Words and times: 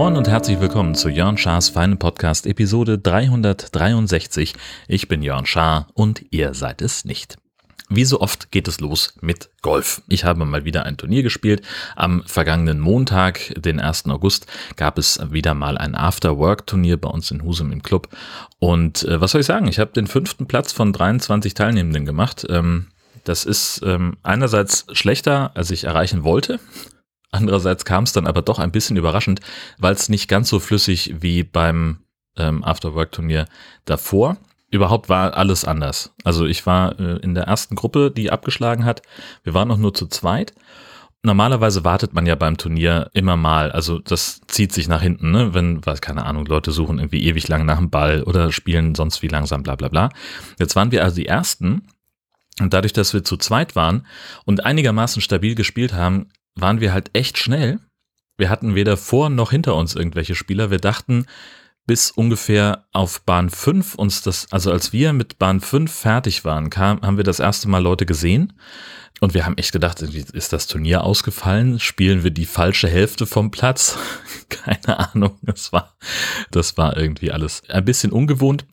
Moin 0.00 0.16
und 0.16 0.28
herzlich 0.28 0.60
willkommen 0.60 0.94
zu 0.94 1.08
Jörn 1.08 1.36
Schars 1.36 1.68
Feinen 1.68 1.98
Podcast 1.98 2.46
Episode 2.46 2.98
363. 2.98 4.54
Ich 4.88 5.08
bin 5.08 5.22
Jörn 5.22 5.46
Schaar 5.46 5.88
und 5.94 6.24
ihr 6.30 6.54
seid 6.54 6.80
es 6.80 7.04
nicht. 7.04 7.36
Wie 7.92 8.04
so 8.04 8.20
oft 8.20 8.52
geht 8.52 8.68
es 8.68 8.78
los 8.78 9.14
mit 9.20 9.50
Golf. 9.62 10.00
Ich 10.08 10.24
habe 10.24 10.44
mal 10.44 10.64
wieder 10.64 10.86
ein 10.86 10.96
Turnier 10.96 11.24
gespielt. 11.24 11.66
Am 11.96 12.22
vergangenen 12.24 12.78
Montag, 12.78 13.52
den 13.56 13.80
1. 13.80 14.06
August, 14.06 14.46
gab 14.76 14.96
es 14.96 15.18
wieder 15.32 15.54
mal 15.54 15.76
ein 15.76 15.96
After-Work-Turnier 15.96 16.98
bei 16.98 17.08
uns 17.08 17.32
in 17.32 17.42
Husum 17.42 17.72
im 17.72 17.82
Club. 17.82 18.08
Und 18.60 19.02
äh, 19.02 19.20
was 19.20 19.32
soll 19.32 19.40
ich 19.40 19.48
sagen? 19.48 19.66
Ich 19.66 19.80
habe 19.80 19.90
den 19.90 20.06
fünften 20.06 20.46
Platz 20.46 20.72
von 20.72 20.92
23 20.92 21.54
Teilnehmenden 21.54 22.06
gemacht. 22.06 22.46
Ähm, 22.48 22.86
das 23.24 23.44
ist 23.44 23.82
ähm, 23.84 24.16
einerseits 24.22 24.86
schlechter, 24.92 25.50
als 25.56 25.72
ich 25.72 25.82
erreichen 25.82 26.22
wollte. 26.22 26.60
Andererseits 27.32 27.84
kam 27.84 28.04
es 28.04 28.12
dann 28.12 28.28
aber 28.28 28.42
doch 28.42 28.60
ein 28.60 28.70
bisschen 28.70 28.98
überraschend, 28.98 29.40
weil 29.78 29.94
es 29.94 30.08
nicht 30.08 30.28
ganz 30.28 30.48
so 30.48 30.60
flüssig 30.60 31.16
wie 31.18 31.42
beim 31.42 32.04
ähm, 32.36 32.62
After-Work-Turnier 32.62 33.46
davor 33.84 34.36
überhaupt 34.70 35.08
war 35.08 35.34
alles 35.34 35.64
anders. 35.64 36.14
Also 36.24 36.46
ich 36.46 36.64
war 36.66 36.98
äh, 36.98 37.18
in 37.18 37.34
der 37.34 37.44
ersten 37.44 37.74
Gruppe, 37.74 38.10
die 38.10 38.30
abgeschlagen 38.30 38.84
hat. 38.84 39.02
Wir 39.42 39.54
waren 39.54 39.68
noch 39.68 39.76
nur 39.76 39.94
zu 39.94 40.06
zweit. 40.06 40.54
Normalerweise 41.22 41.84
wartet 41.84 42.14
man 42.14 42.24
ja 42.24 42.34
beim 42.34 42.56
Turnier 42.56 43.10
immer 43.12 43.36
mal, 43.36 43.70
also 43.72 43.98
das 43.98 44.40
zieht 44.46 44.72
sich 44.72 44.88
nach 44.88 45.02
hinten, 45.02 45.32
ne? 45.32 45.52
wenn, 45.52 45.84
weiß 45.84 46.00
keine 46.00 46.24
Ahnung, 46.24 46.46
Leute 46.46 46.72
suchen 46.72 46.98
irgendwie 46.98 47.24
ewig 47.24 47.46
lang 47.46 47.66
nach 47.66 47.76
dem 47.76 47.90
Ball 47.90 48.22
oder 48.22 48.50
spielen 48.52 48.94
sonst 48.94 49.20
wie 49.20 49.28
langsam, 49.28 49.62
bla 49.62 49.76
bla 49.76 49.88
bla. 49.88 50.08
Jetzt 50.58 50.76
waren 50.76 50.92
wir 50.92 51.04
also 51.04 51.16
die 51.16 51.26
Ersten 51.26 51.82
und 52.58 52.72
dadurch, 52.72 52.94
dass 52.94 53.12
wir 53.12 53.22
zu 53.22 53.36
zweit 53.36 53.76
waren 53.76 54.06
und 54.46 54.64
einigermaßen 54.64 55.20
stabil 55.20 55.54
gespielt 55.54 55.92
haben, 55.92 56.28
waren 56.54 56.80
wir 56.80 56.94
halt 56.94 57.10
echt 57.12 57.36
schnell. 57.36 57.80
Wir 58.38 58.48
hatten 58.48 58.74
weder 58.74 58.96
vor 58.96 59.28
noch 59.28 59.50
hinter 59.50 59.74
uns 59.74 59.94
irgendwelche 59.94 60.34
Spieler. 60.34 60.70
Wir 60.70 60.78
dachten, 60.78 61.26
bis 61.86 62.10
ungefähr 62.10 62.86
auf 62.92 63.22
Bahn 63.22 63.50
5 63.50 63.94
uns 63.96 64.22
das, 64.22 64.50
also 64.52 64.70
als 64.70 64.92
wir 64.92 65.12
mit 65.12 65.38
Bahn 65.38 65.60
5 65.60 65.90
fertig 65.92 66.44
waren, 66.44 66.70
kam, 66.70 67.00
haben 67.02 67.16
wir 67.16 67.24
das 67.24 67.40
erste 67.40 67.68
Mal 67.68 67.82
Leute 67.82 68.06
gesehen. 68.06 68.52
Und 69.20 69.34
wir 69.34 69.44
haben 69.44 69.58
echt 69.58 69.72
gedacht, 69.72 70.00
ist 70.00 70.52
das 70.52 70.66
Turnier 70.66 71.04
ausgefallen? 71.04 71.78
Spielen 71.78 72.24
wir 72.24 72.30
die 72.30 72.46
falsche 72.46 72.88
Hälfte 72.88 73.26
vom 73.26 73.50
Platz? 73.50 73.98
Keine 74.48 75.12
Ahnung. 75.12 75.38
Das 75.42 75.72
war, 75.72 75.94
das 76.50 76.78
war 76.78 76.96
irgendwie 76.96 77.30
alles 77.30 77.62
ein 77.68 77.84
bisschen 77.84 78.12
ungewohnt, 78.12 78.64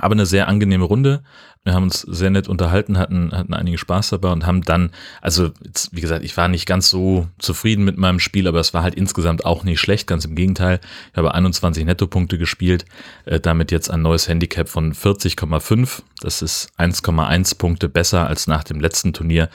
aber 0.00 0.12
eine 0.12 0.26
sehr 0.26 0.48
angenehme 0.48 0.84
Runde. 0.84 1.22
Wir 1.62 1.72
haben 1.72 1.84
uns 1.84 2.02
sehr 2.02 2.28
nett 2.28 2.46
unterhalten, 2.46 2.98
hatten, 2.98 3.32
hatten 3.32 3.54
einige 3.54 3.78
Spaß 3.78 4.10
dabei 4.10 4.32
und 4.32 4.44
haben 4.44 4.62
dann, 4.62 4.90
also 5.22 5.50
jetzt, 5.64 5.94
wie 5.94 6.02
gesagt, 6.02 6.22
ich 6.22 6.36
war 6.36 6.48
nicht 6.48 6.66
ganz 6.66 6.90
so 6.90 7.26
zufrieden 7.38 7.84
mit 7.84 7.96
meinem 7.96 8.20
Spiel, 8.20 8.46
aber 8.46 8.60
es 8.60 8.74
war 8.74 8.82
halt 8.82 8.94
insgesamt 8.94 9.46
auch 9.46 9.64
nicht 9.64 9.80
schlecht, 9.80 10.06
ganz 10.06 10.26
im 10.26 10.34
Gegenteil. 10.34 10.80
Ich 11.12 11.16
habe 11.16 11.34
21 11.34 11.86
Nettopunkte 11.86 12.36
gespielt, 12.36 12.84
äh, 13.24 13.40
damit 13.40 13.70
jetzt 13.70 13.90
ein 13.90 14.02
neues 14.02 14.28
Handicap 14.28 14.68
von 14.68 14.92
40,5. 14.92 16.02
Das 16.20 16.42
ist 16.42 16.70
1,1 16.76 17.56
Punkte 17.56 17.88
besser 17.88 18.26
als 18.26 18.46
nach 18.46 18.64
dem 18.64 18.80
letzten 18.80 19.14
Turnier 19.14 19.48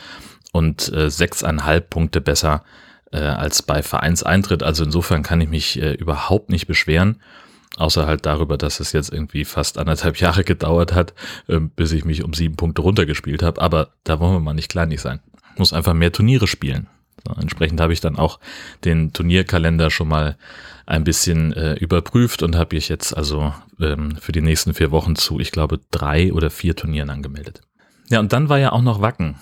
und 0.52 0.92
äh, 0.94 1.08
6,5 1.08 1.80
Punkte 1.82 2.22
besser 2.22 2.64
äh, 3.12 3.20
als 3.20 3.62
bei 3.62 3.84
Vereinseintritt. 3.84 4.64
Also 4.64 4.84
insofern 4.84 5.22
kann 5.22 5.42
ich 5.42 5.50
mich 5.50 5.82
äh, 5.82 5.94
überhaupt 5.94 6.50
nicht 6.50 6.66
beschweren. 6.66 7.22
Außer 7.78 8.08
halt 8.08 8.26
darüber, 8.26 8.58
dass 8.58 8.80
es 8.80 8.92
jetzt 8.92 9.12
irgendwie 9.14 9.46
fast 9.46 9.78
anderthalb 9.78 10.18
Jahre 10.20 10.44
gedauert 10.44 10.94
hat, 10.94 11.14
ähm, 11.48 11.70
bis 11.70 11.92
ich 11.92 12.06
mich 12.06 12.24
um 12.24 12.34
sieben 12.34 12.56
Punkte 12.56 12.82
runtergespielt 12.82 13.44
habe. 13.44 13.62
Aber 13.62 13.90
da 14.04 14.20
wollen 14.20 14.34
wir 14.34 14.40
mal 14.40 14.54
nicht 14.54 14.70
kleinig 14.70 15.02
sein. 15.02 15.20
Ich 15.54 15.60
muss 15.60 15.74
einfach 15.74 15.94
mehr 15.94 16.12
Turniere 16.12 16.48
spielen. 16.48 16.88
So, 17.28 17.34
entsprechend 17.40 17.82
habe 17.82 17.94
ich 17.94 18.02
dann 18.02 18.18
auch 18.18 18.40
den 18.86 19.14
Turnierkalender 19.14 19.92
schon 19.92 20.08
mal 20.08 20.38
ein 20.86 21.04
bisschen 21.04 21.54
äh, 21.54 21.74
überprüft 21.76 22.44
und 22.44 22.56
habe 22.56 22.76
ich 22.76 22.90
jetzt 22.90 23.16
also 23.16 23.54
ähm, 23.80 24.16
für 24.20 24.32
die 24.32 24.42
nächsten 24.42 24.74
vier 24.74 24.92
Wochen 24.92 25.16
zu, 25.16 25.40
ich 25.40 25.52
glaube, 25.52 25.80
drei 25.92 26.34
oder 26.34 26.50
vier 26.50 26.76
Turnieren 26.76 27.10
angemeldet. 27.10 27.62
Ja, 28.10 28.20
und 28.20 28.34
dann 28.34 28.50
war 28.50 28.58
ja 28.58 28.72
auch 28.72 28.82
noch 28.82 29.02
Wacken. 29.02 29.36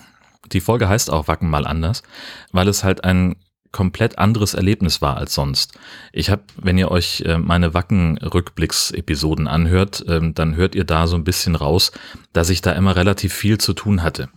Die 0.52 0.60
Folge 0.60 0.90
heißt 0.90 1.10
auch 1.12 1.28
Wacken 1.28 1.50
mal 1.50 1.66
anders, 1.66 2.04
weil 2.52 2.68
es 2.68 2.84
halt 2.84 3.04
ein 3.04 3.36
komplett 3.72 4.18
anderes 4.18 4.54
Erlebnis 4.54 5.02
war 5.02 5.18
als 5.18 5.34
sonst. 5.34 5.78
Ich 6.12 6.30
habe, 6.30 6.44
wenn 6.56 6.78
ihr 6.78 6.90
euch 6.92 7.22
äh, 7.22 7.38
meine 7.38 7.74
Wacken-Rückblicks-Episoden 7.74 9.48
anhört, 9.48 10.04
ähm, 10.08 10.34
dann 10.34 10.56
hört 10.56 10.76
ihr 10.76 10.84
da 10.84 11.08
so 11.08 11.16
ein 11.16 11.24
bisschen 11.24 11.56
raus, 11.56 11.92
dass 12.34 12.50
ich 12.50 12.62
da 12.62 12.72
immer 12.74 12.96
relativ 12.96 13.34
viel 13.34 13.58
zu 13.58 13.74
tun 13.74 14.04
hatte. 14.04 14.30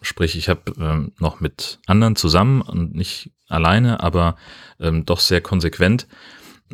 Sprich, 0.00 0.36
ich 0.36 0.48
habe 0.48 0.72
ähm, 0.78 1.12
noch 1.18 1.40
mit 1.40 1.78
anderen 1.86 2.16
zusammen 2.16 2.60
und 2.60 2.94
nicht 2.94 3.30
alleine, 3.48 4.00
aber 4.00 4.36
ähm, 4.80 5.04
doch 5.06 5.20
sehr 5.20 5.40
konsequent 5.40 6.08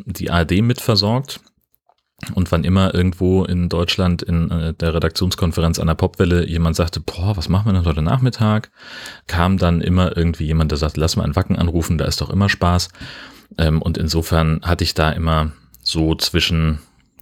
die 0.05 0.31
ARD 0.31 0.61
mitversorgt 0.61 1.41
und 2.35 2.51
wann 2.51 2.63
immer 2.63 2.93
irgendwo 2.93 3.45
in 3.45 3.69
Deutschland 3.69 4.21
in 4.21 4.51
äh, 4.51 4.73
der 4.73 4.93
Redaktionskonferenz 4.93 5.79
an 5.79 5.87
der 5.87 5.95
Popwelle 5.95 6.47
jemand 6.47 6.75
sagte, 6.75 6.99
boah, 6.99 7.37
was 7.37 7.49
machen 7.49 7.67
wir 7.67 7.73
denn 7.73 7.85
heute 7.85 8.01
Nachmittag, 8.01 8.71
kam 9.27 9.57
dann 9.57 9.81
immer 9.81 10.15
irgendwie 10.17 10.45
jemand, 10.45 10.71
der 10.71 10.77
sagte, 10.77 10.99
lass 10.99 11.15
mal 11.15 11.23
einen 11.23 11.35
Wacken 11.35 11.55
anrufen, 11.55 11.97
da 11.97 12.05
ist 12.05 12.21
doch 12.21 12.29
immer 12.29 12.49
Spaß. 12.49 12.89
Ähm, 13.57 13.81
und 13.81 13.97
insofern 13.97 14.61
hatte 14.63 14.83
ich 14.83 14.93
da 14.93 15.11
immer 15.11 15.51
so 15.81 16.15
zwischen 16.15 16.79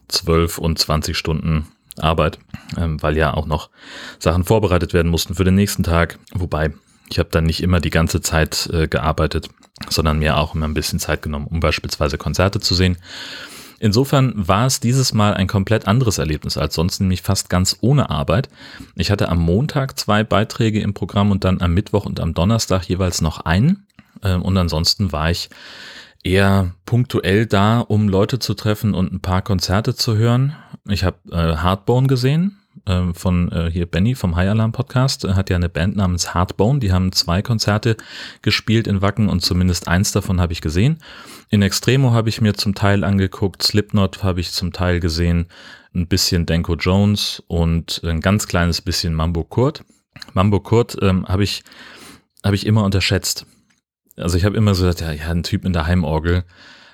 12 0.08 0.58
und 0.58 0.80
20 0.80 1.18
Stunden 1.18 1.68
Arbeit, 2.00 2.40
ähm, 2.78 3.02
weil 3.02 3.18
ja 3.18 3.34
auch 3.34 3.48
noch 3.48 3.70
Sachen 4.20 4.44
vorbereitet 4.44 4.94
werden 4.94 5.10
mussten 5.10 5.36
für 5.36 5.44
den 5.44 5.56
nächsten 5.56 5.84
Tag. 5.84 6.20
Wobei 6.34 6.74
ich 7.10 7.20
habe 7.20 7.30
dann 7.32 7.46
nicht 7.46 7.64
immer 7.64 7.80
die 7.80 7.90
ganze 7.90 8.22
Zeit 8.22 8.70
äh, 8.74 8.88
gearbeitet, 8.88 9.50
sondern 9.90 10.20
mir 10.20 10.38
auch 10.38 10.56
immer 10.56 10.68
ein 10.68 10.74
bisschen 10.74 11.00
Zeit 11.00 11.22
genommen, 11.22 11.48
um 11.48 11.60
beispielsweise 11.60 12.18
Konzerte 12.18 12.60
zu 12.60 12.76
sehen. 12.76 12.98
Insofern 13.80 14.34
war 14.36 14.66
es 14.66 14.80
dieses 14.80 15.14
Mal 15.14 15.34
ein 15.34 15.48
komplett 15.48 15.88
anderes 15.88 16.18
Erlebnis 16.18 16.58
als 16.58 16.76
sonst, 16.76 17.00
nämlich 17.00 17.22
fast 17.22 17.50
ganz 17.50 17.78
ohne 17.82 18.10
Arbeit. 18.10 18.50
Ich 18.96 19.12
hatte 19.12 19.30
am 19.30 19.40
Montag 19.40 20.00
zwei 20.00 20.24
Beiträge 20.24 20.82
im 20.82 20.94
Programm 20.94 21.32
und 21.32 21.44
dann 21.44 21.62
am 21.62 21.74
Mittwoch 21.74 22.06
und 22.06 22.20
am 22.20 22.34
Donnerstag 22.34 22.84
jeweils 22.90 23.22
noch 23.22 23.42
einen. 23.42 23.86
Ähm, 24.24 24.42
und 24.42 24.58
ansonsten 24.58 25.12
war 25.12 25.30
ich 25.30 25.50
eher 26.24 26.74
punktuell 26.86 27.46
da, 27.46 27.80
um 27.80 28.10
Leute 28.10 28.40
zu 28.40 28.54
treffen 28.54 28.94
und 28.94 29.14
ein 29.14 29.22
paar 29.22 29.42
Konzerte 29.42 29.96
zu 29.96 30.18
hören. 30.18 30.56
Ich 30.88 31.04
habe 31.04 31.18
äh, 31.32 31.58
Hardbone 31.58 32.08
gesehen, 32.08 32.58
äh, 32.88 33.14
von 33.14 33.52
äh, 33.52 33.70
hier 33.72 33.86
Benny 33.86 34.16
vom 34.16 34.36
High 34.36 34.50
Alarm 34.50 34.72
Podcast, 34.72 35.26
Er 35.26 35.36
hat 35.36 35.50
ja 35.50 35.56
eine 35.56 35.70
Band 35.70 35.96
namens 35.96 36.34
Hardbone, 36.34 36.80
die 36.80 36.92
haben 36.92 37.12
zwei 37.12 37.42
Konzerte 37.42 37.98
gespielt 38.42 38.88
in 38.88 39.02
Wacken 39.02 39.30
und 39.30 39.42
zumindest 39.42 39.88
eins 39.88 40.12
davon 40.12 40.40
habe 40.40 40.54
ich 40.54 40.62
gesehen. 40.62 41.00
In 41.50 41.62
Extremo 41.62 42.12
habe 42.12 42.30
ich 42.30 42.42
mir 42.42 42.54
zum 42.54 42.76
Teil 42.76 43.04
angeguckt, 43.04 43.64
Slipknot 43.64 44.24
habe 44.24 44.40
ich 44.40 44.52
zum 44.52 44.74
Teil 44.74 45.00
gesehen, 45.00 45.48
ein 45.94 46.08
bisschen 46.08 46.46
Denko 46.46 46.76
Jones 46.76 47.44
und 47.48 48.02
ein 48.04 48.22
ganz 48.22 48.48
kleines 48.48 48.82
bisschen 48.82 49.14
Mambo 49.14 49.44
Kurt. 49.44 49.84
Mambo 50.34 50.60
Kurt 50.60 50.98
ähm, 51.02 51.28
habe 51.28 51.44
ich, 51.44 51.64
hab 52.44 52.54
ich 52.54 52.66
immer 52.66 52.84
unterschätzt. 52.84 53.46
Also 54.16 54.38
ich 54.38 54.46
habe 54.46 54.58
immer 54.58 54.74
so 54.74 54.84
gesagt, 54.84 55.02
ja, 55.02 55.12
ja, 55.12 55.32
ein 55.32 55.44
Typ 55.44 55.66
in 55.66 55.74
der 55.74 55.86
Heimorgel, 55.86 56.44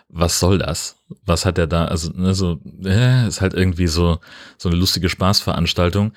was 0.10 0.40
soll 0.40 0.58
das? 0.60 0.98
Was 1.26 1.46
hat 1.46 1.58
er 1.58 1.68
da? 1.68 1.86
Also, 1.86 2.12
ne, 2.14 2.34
so, 2.34 2.60
äh, 2.84 3.28
ist 3.28 3.42
halt 3.42 3.54
irgendwie 3.54 3.88
so, 3.88 4.20
so 4.58 4.70
eine 4.70 4.78
lustige 4.78 5.10
Spaßveranstaltung, 5.10 6.14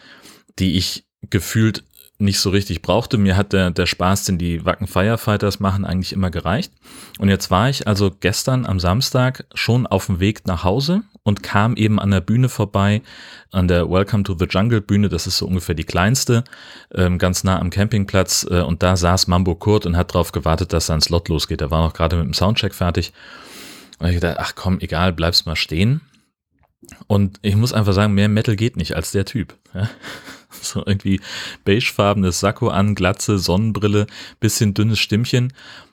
die 0.59 0.77
ich 0.77 1.05
gefühlt 1.29 1.85
nicht 2.19 2.41
so 2.41 2.51
richtig 2.51 2.83
brauchte. 2.83 3.19
Mir 3.19 3.37
hat 3.37 3.53
der, 3.53 3.71
der 3.71 3.87
Spaß, 3.87 4.25
den 4.25 4.39
die 4.39 4.65
Wacken 4.65 4.87
Firefighters 4.87 5.61
machen, 5.61 5.85
eigentlich 5.85 6.13
immer 6.13 6.31
gereicht. 6.31 6.73
Und 7.19 7.29
jetzt 7.29 7.51
war 7.51 7.69
ich 7.69 7.87
also 7.87 8.11
gestern 8.11 8.65
am 8.65 8.81
Samstag 8.81 9.45
schon 9.55 9.87
auf 9.87 10.07
dem 10.07 10.19
Weg 10.19 10.47
nach 10.47 10.65
Hause 10.65 11.03
und 11.25 11.43
kam 11.43 11.77
eben 11.77 11.99
an 12.01 12.11
der 12.11 12.21
Bühne 12.21 12.49
vorbei, 12.49 13.03
an 13.51 13.69
der 13.69 13.91
Welcome 13.91 14.23
to 14.23 14.37
the 14.39 14.47
Jungle 14.47 14.81
Bühne, 14.81 15.09
das 15.09 15.27
ist 15.27 15.39
so 15.39 15.47
ungefähr 15.47 15.75
die 15.75 15.85
kleinste, 15.85 16.45
ähm, 16.95 17.19
ganz 17.19 17.45
nah 17.45 17.59
am 17.59 17.71
Campingplatz. 17.71 18.47
Äh, 18.49 18.61
und 18.63 18.83
da 18.83 18.97
saß 18.97 19.27
Mambo 19.27 19.55
Kurt 19.55 19.85
und 19.85 19.97
hat 19.97 20.15
darauf 20.15 20.33
gewartet, 20.33 20.73
dass 20.73 20.87
sein 20.87 21.01
Slot 21.01 21.29
losgeht. 21.29 21.61
Er 21.61 21.71
war 21.71 21.83
noch 21.83 21.93
gerade 21.93 22.17
mit 22.17 22.25
dem 22.25 22.35
Soundcheck 22.35 22.75
fertig. 22.75 23.13
Und 23.99 24.09
ich 24.09 24.21
dachte, 24.21 24.41
ach 24.41 24.55
komm, 24.55 24.81
egal, 24.81 25.13
bleibst 25.13 25.47
mal 25.47 25.57
stehen. 25.57 26.01
Und 27.07 27.39
ich 27.43 27.57
muss 27.57 27.73
einfach 27.73 27.93
sagen, 27.93 28.15
mehr 28.15 28.29
Metal 28.29 28.57
geht 28.57 28.77
nicht 28.77 28.95
als 28.95 29.11
der 29.11 29.25
Typ. 29.25 29.57
Ja? 29.75 29.89
So 30.63 30.83
irgendwie 30.87 31.21
beigefarbenes 31.65 32.41
Sakko 32.41 32.69
an, 32.69 32.95
Glatze, 32.95 33.39
Sonnenbrille, 33.39 34.07
bisschen 34.41 34.73
dünnes 34.73 34.99
Stimmchen 34.99 35.53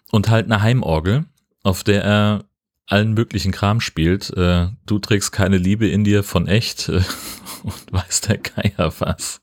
und 0.10 0.30
halt 0.30 0.46
eine 0.46 0.62
Heimorgel, 0.62 1.26
auf 1.64 1.84
der 1.84 2.04
er 2.04 2.46
allen 2.88 3.14
möglichen 3.14 3.52
Kram 3.52 3.82
spielt. 3.82 4.30
Äh, 4.38 4.70
du 4.86 5.00
trägst 5.00 5.32
keine 5.34 5.58
Liebe 5.58 5.88
in 5.88 6.06
dir 6.06 6.24
von 6.24 6.48
echt 6.48 6.88
äh, 6.88 7.02
und 7.64 7.92
weiß 7.92 8.22
der 8.22 8.38
Geier 8.38 8.94
was. 9.00 9.42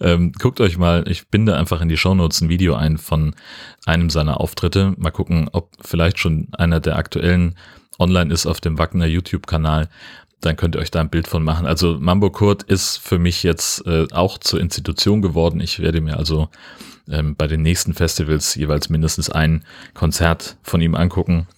Ähm, 0.00 0.32
guckt 0.32 0.60
euch 0.60 0.78
mal, 0.78 1.08
ich 1.08 1.28
binde 1.28 1.56
einfach 1.56 1.80
in 1.80 1.88
die 1.88 1.96
Shownotes 1.96 2.40
ein 2.40 2.48
Video 2.48 2.74
ein 2.74 2.98
von 2.98 3.34
einem 3.86 4.10
seiner 4.10 4.40
Auftritte. 4.40 4.94
Mal 4.98 5.10
gucken, 5.10 5.48
ob 5.52 5.70
vielleicht 5.80 6.18
schon 6.18 6.48
einer 6.52 6.80
der 6.80 6.96
aktuellen 6.96 7.56
online 7.98 8.32
ist 8.32 8.46
auf 8.46 8.60
dem 8.60 8.78
Wagner 8.78 9.06
YouTube-Kanal. 9.06 9.88
dann 10.40 10.56
könnt 10.56 10.76
ihr 10.76 10.80
euch 10.80 10.92
da 10.92 11.00
ein 11.00 11.10
Bild 11.10 11.26
von 11.26 11.42
machen. 11.42 11.66
Also 11.66 11.96
Mambo 11.98 12.30
Kurt 12.30 12.62
ist 12.62 12.98
für 12.98 13.18
mich 13.18 13.42
jetzt 13.42 13.84
äh, 13.88 14.06
auch 14.12 14.38
zur 14.38 14.60
Institution 14.60 15.20
geworden. 15.20 15.60
Ich 15.60 15.80
werde 15.80 16.00
mir 16.00 16.16
also 16.16 16.48
ähm, 17.10 17.34
bei 17.34 17.48
den 17.48 17.62
nächsten 17.62 17.92
Festivals 17.92 18.54
jeweils 18.54 18.88
mindestens 18.88 19.30
ein 19.30 19.64
Konzert 19.94 20.56
von 20.62 20.80
ihm 20.80 20.94
angucken. 20.94 21.48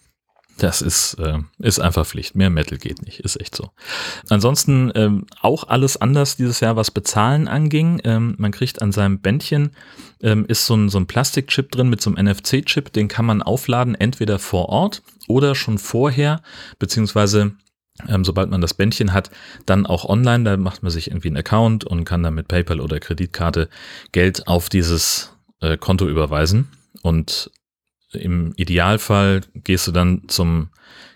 Das 0.60 0.82
ist, 0.82 1.14
äh, 1.14 1.38
ist 1.58 1.80
einfach 1.80 2.06
Pflicht. 2.06 2.34
Mehr 2.34 2.50
Metal 2.50 2.76
geht 2.76 3.00
nicht, 3.02 3.20
ist 3.20 3.40
echt 3.40 3.56
so. 3.56 3.70
Ansonsten 4.28 4.92
ähm, 4.94 5.24
auch 5.40 5.64
alles 5.64 5.96
anders 5.96 6.36
dieses 6.36 6.60
Jahr, 6.60 6.76
was 6.76 6.90
Bezahlen 6.90 7.48
anging. 7.48 7.98
Ähm, 8.04 8.34
man 8.36 8.52
kriegt 8.52 8.82
an 8.82 8.92
seinem 8.92 9.20
Bändchen, 9.20 9.70
ähm, 10.22 10.44
ist 10.46 10.66
so 10.66 10.76
ein, 10.76 10.90
so 10.90 10.98
ein 10.98 11.06
Plastikchip 11.06 11.70
drin 11.70 11.88
mit 11.88 12.02
so 12.02 12.14
einem 12.14 12.28
NFC-Chip, 12.28 12.92
den 12.92 13.08
kann 13.08 13.24
man 13.24 13.42
aufladen, 13.42 13.94
entweder 13.94 14.38
vor 14.38 14.68
Ort 14.68 15.02
oder 15.28 15.54
schon 15.54 15.78
vorher, 15.78 16.42
beziehungsweise 16.78 17.52
ähm, 18.06 18.22
sobald 18.22 18.50
man 18.50 18.60
das 18.60 18.74
Bändchen 18.74 19.14
hat, 19.14 19.30
dann 19.64 19.86
auch 19.86 20.04
online. 20.04 20.44
Da 20.44 20.58
macht 20.58 20.82
man 20.82 20.92
sich 20.92 21.08
irgendwie 21.08 21.28
einen 21.28 21.38
Account 21.38 21.84
und 21.84 22.04
kann 22.04 22.22
dann 22.22 22.34
mit 22.34 22.48
PayPal 22.48 22.80
oder 22.80 23.00
Kreditkarte 23.00 23.70
Geld 24.12 24.46
auf 24.46 24.68
dieses 24.68 25.34
äh, 25.60 25.78
Konto 25.78 26.06
überweisen. 26.06 26.68
Und 27.02 27.50
im 28.12 28.52
Idealfall 28.56 29.42
gehst 29.54 29.86
du 29.86 29.92
dann 29.92 30.22
zum 30.28 30.68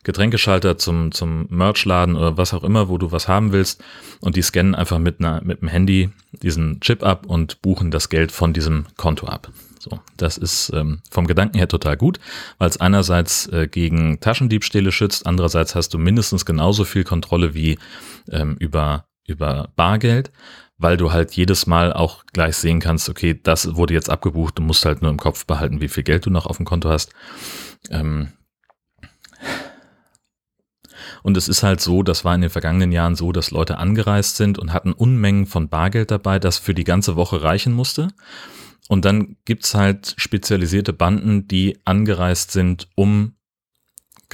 Getränkeschalter, 0.04 0.76
zum, 0.76 1.12
zum 1.12 1.46
Merchladen 1.48 2.14
oder 2.14 2.36
was 2.36 2.52
auch 2.52 2.62
immer, 2.62 2.88
wo 2.88 2.98
du 2.98 3.10
was 3.10 3.26
haben 3.26 3.52
willst 3.52 3.82
und 4.20 4.36
die 4.36 4.42
scannen 4.42 4.74
einfach 4.74 4.98
mit, 4.98 5.18
einer, 5.18 5.42
mit 5.42 5.62
dem 5.62 5.68
Handy 5.68 6.10
diesen 6.30 6.80
Chip 6.80 7.02
ab 7.02 7.26
und 7.26 7.62
buchen 7.62 7.90
das 7.90 8.10
Geld 8.10 8.30
von 8.30 8.52
diesem 8.52 8.86
Konto 8.96 9.26
ab. 9.26 9.50
So, 9.78 10.00
das 10.16 10.38
ist 10.38 10.72
ähm, 10.74 11.00
vom 11.10 11.26
Gedanken 11.26 11.58
her 11.58 11.68
total 11.68 11.96
gut, 11.96 12.18
weil 12.58 12.68
es 12.68 12.80
einerseits 12.80 13.46
äh, 13.48 13.66
gegen 13.66 14.20
Taschendiebstähle 14.20 14.92
schützt, 14.92 15.26
andererseits 15.26 15.74
hast 15.74 15.92
du 15.92 15.98
mindestens 15.98 16.46
genauso 16.46 16.84
viel 16.84 17.04
Kontrolle 17.04 17.54
wie 17.54 17.78
ähm, 18.30 18.56
über, 18.58 19.04
über 19.26 19.68
Bargeld, 19.76 20.30
weil 20.78 20.96
du 20.96 21.12
halt 21.12 21.32
jedes 21.32 21.66
Mal 21.66 21.92
auch 21.92 22.24
gleich 22.32 22.56
sehen 22.56 22.80
kannst, 22.80 23.08
okay, 23.08 23.38
das 23.40 23.76
wurde 23.76 23.94
jetzt 23.94 24.10
abgebucht, 24.10 24.58
du 24.58 24.62
musst 24.62 24.84
halt 24.84 25.02
nur 25.02 25.10
im 25.10 25.18
Kopf 25.18 25.46
behalten, 25.46 25.80
wie 25.80 25.88
viel 25.88 26.02
Geld 26.02 26.26
du 26.26 26.30
noch 26.30 26.46
auf 26.46 26.56
dem 26.56 26.66
Konto 26.66 26.88
hast. 26.88 27.12
Ähm 27.90 28.32
und 31.22 31.36
es 31.36 31.48
ist 31.48 31.62
halt 31.62 31.80
so, 31.80 32.02
das 32.02 32.24
war 32.24 32.34
in 32.34 32.42
den 32.42 32.50
vergangenen 32.50 32.92
Jahren 32.92 33.16
so, 33.16 33.32
dass 33.32 33.50
Leute 33.50 33.78
angereist 33.78 34.36
sind 34.36 34.58
und 34.58 34.72
hatten 34.72 34.92
Unmengen 34.92 35.46
von 35.46 35.68
Bargeld 35.68 36.10
dabei, 36.10 36.38
das 36.38 36.58
für 36.58 36.74
die 36.74 36.84
ganze 36.84 37.16
Woche 37.16 37.42
reichen 37.42 37.72
musste. 37.72 38.08
Und 38.88 39.04
dann 39.04 39.36
gibt's 39.44 39.74
halt 39.74 40.14
spezialisierte 40.18 40.92
Banden, 40.92 41.48
die 41.48 41.78
angereist 41.84 42.50
sind, 42.50 42.88
um 42.94 43.36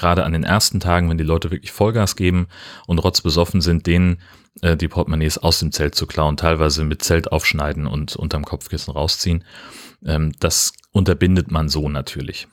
gerade 0.00 0.25
an 0.25 0.32
den 0.32 0.44
ersten 0.44 0.81
Tagen, 0.81 1.08
wenn 1.11 1.19
die 1.19 1.25
Leute 1.25 1.50
wirklich 1.50 1.73
Vollgas 1.73 2.17
geben 2.17 2.49
und 2.87 2.99
rotzbesoffen 2.99 3.61
sind, 3.61 3.87
denen 3.87 4.20
äh, 4.62 4.76
die 4.76 4.88
Portemonnaies 4.88 5.38
aus 5.38 5.58
dem 5.58 5.73
Zelt 5.73 5.94
zu 5.94 6.06
klauen, 6.06 6.37
teilweise 6.37 6.85
mit 6.85 7.02
Zelt 7.05 7.31
aufschneiden 7.31 7.87
und 7.87 8.17
unterm 8.17 8.44
Kopfkissen 8.44 8.93
rausziehen. 8.93 9.44
Ähm, 10.05 10.32
das 10.41 10.73
unterbindet 10.91 11.50
man 11.50 11.69
so 11.69 11.88
natürlich. 11.88 12.49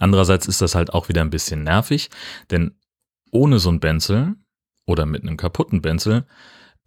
Andererseits 0.00 0.48
ist 0.48 0.60
das 0.60 0.74
halt 0.74 0.92
auch 0.92 1.08
wieder 1.08 1.20
ein 1.20 1.30
bisschen 1.30 1.62
nervig, 1.62 2.10
denn 2.50 2.76
ohne 3.30 3.58
so 3.60 3.70
ein 3.70 3.80
Benzel 3.80 4.34
oder 4.86 5.06
mit 5.06 5.22
einem 5.22 5.36
kaputten 5.36 5.80
Benzel 5.80 6.26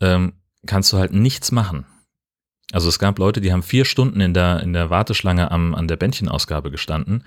ähm, 0.01 0.33
kannst 0.65 0.91
du 0.91 0.97
halt 0.97 1.13
nichts 1.13 1.51
machen. 1.51 1.85
Also 2.73 2.89
es 2.89 2.99
gab 2.99 3.17
Leute, 3.17 3.39
die 3.39 3.53
haben 3.53 3.63
vier 3.63 3.85
Stunden 3.85 4.19
in 4.19 4.33
der, 4.33 4.59
in 4.59 4.73
der 4.73 4.89
Warteschlange 4.89 5.51
am, 5.51 5.73
an 5.73 5.87
der 5.87 5.95
Bändchenausgabe 5.95 6.69
gestanden 6.69 7.23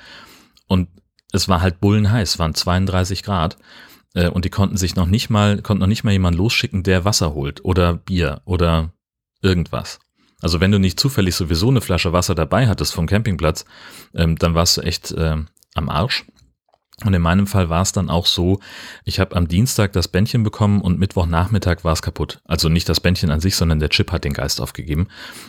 und 0.67 0.89
es 1.33 1.49
war 1.49 1.63
halt 1.63 1.81
bullenheiß, 1.81 2.39
waren 2.39 2.55
32 2.55 3.23
Grad 3.23 3.57
äh, 4.15 4.29
und 4.29 4.45
die 4.45 4.51
konnten 4.51 4.77
sich 4.77 4.97
noch 4.97 5.07
nicht 5.07 5.31
mal, 5.31 5.63
konnten 5.63 5.81
noch 5.81 5.87
nicht 5.87 6.05
mal 6.05 6.13
jemanden 6.13 6.39
losschicken, 6.39 6.83
der 6.83 7.05
Wasser 7.05 7.35
holt 7.35 7.65
oder 7.65 7.95
Bier 7.95 8.43
oder 8.45 8.93
irgendwas. 9.43 10.01
Also 10.43 10.61
wenn 10.61 10.73
du 10.73 10.79
nicht 10.79 10.99
zufällig 10.99 11.35
sowieso 11.35 11.69
eine 11.69 11.81
Flasche 11.81 12.13
Wasser 12.13 12.35
dabei 12.35 12.67
hattest 12.67 12.95
vom 12.95 13.07
Campingplatz, 13.07 13.65
ähm, 14.15 14.37
dann 14.37 14.55
warst 14.55 14.77
du 14.77 14.83
echt 14.83 15.13
äh, 15.13 15.37
am 15.75 15.89
Arsch. 15.89 16.25
Und 17.05 17.15
in 17.15 17.23
meinem 17.23 17.47
Fall 17.47 17.71
war 17.71 17.81
es 17.81 17.93
dann 17.93 18.11
auch 18.11 18.27
so, 18.27 18.61
ich 19.05 19.21
habe 19.21 19.35
am 19.35 19.49
Dienstag 19.49 19.93
das 19.95 20.09
Bändchen 20.09 20.43
bekommen 20.43 20.83
und 20.83 20.99
Mittwochnachmittag 20.99 21.83
war 21.83 21.95
es 21.95 22.03
kaputt. 22.03 22.43
Also 22.45 22.69
nicht 22.69 22.89
das 22.91 23.01
Bändchen 23.01 23.31
an 23.31 23.41
sich, 23.41 23.57
sondern 23.57 23.81
der 23.81 23.89
Chip 23.89 24.13
hat 24.13 24.25
den 24.25 24.35
Geist 24.35 24.61
aufgegeben. 24.61 25.09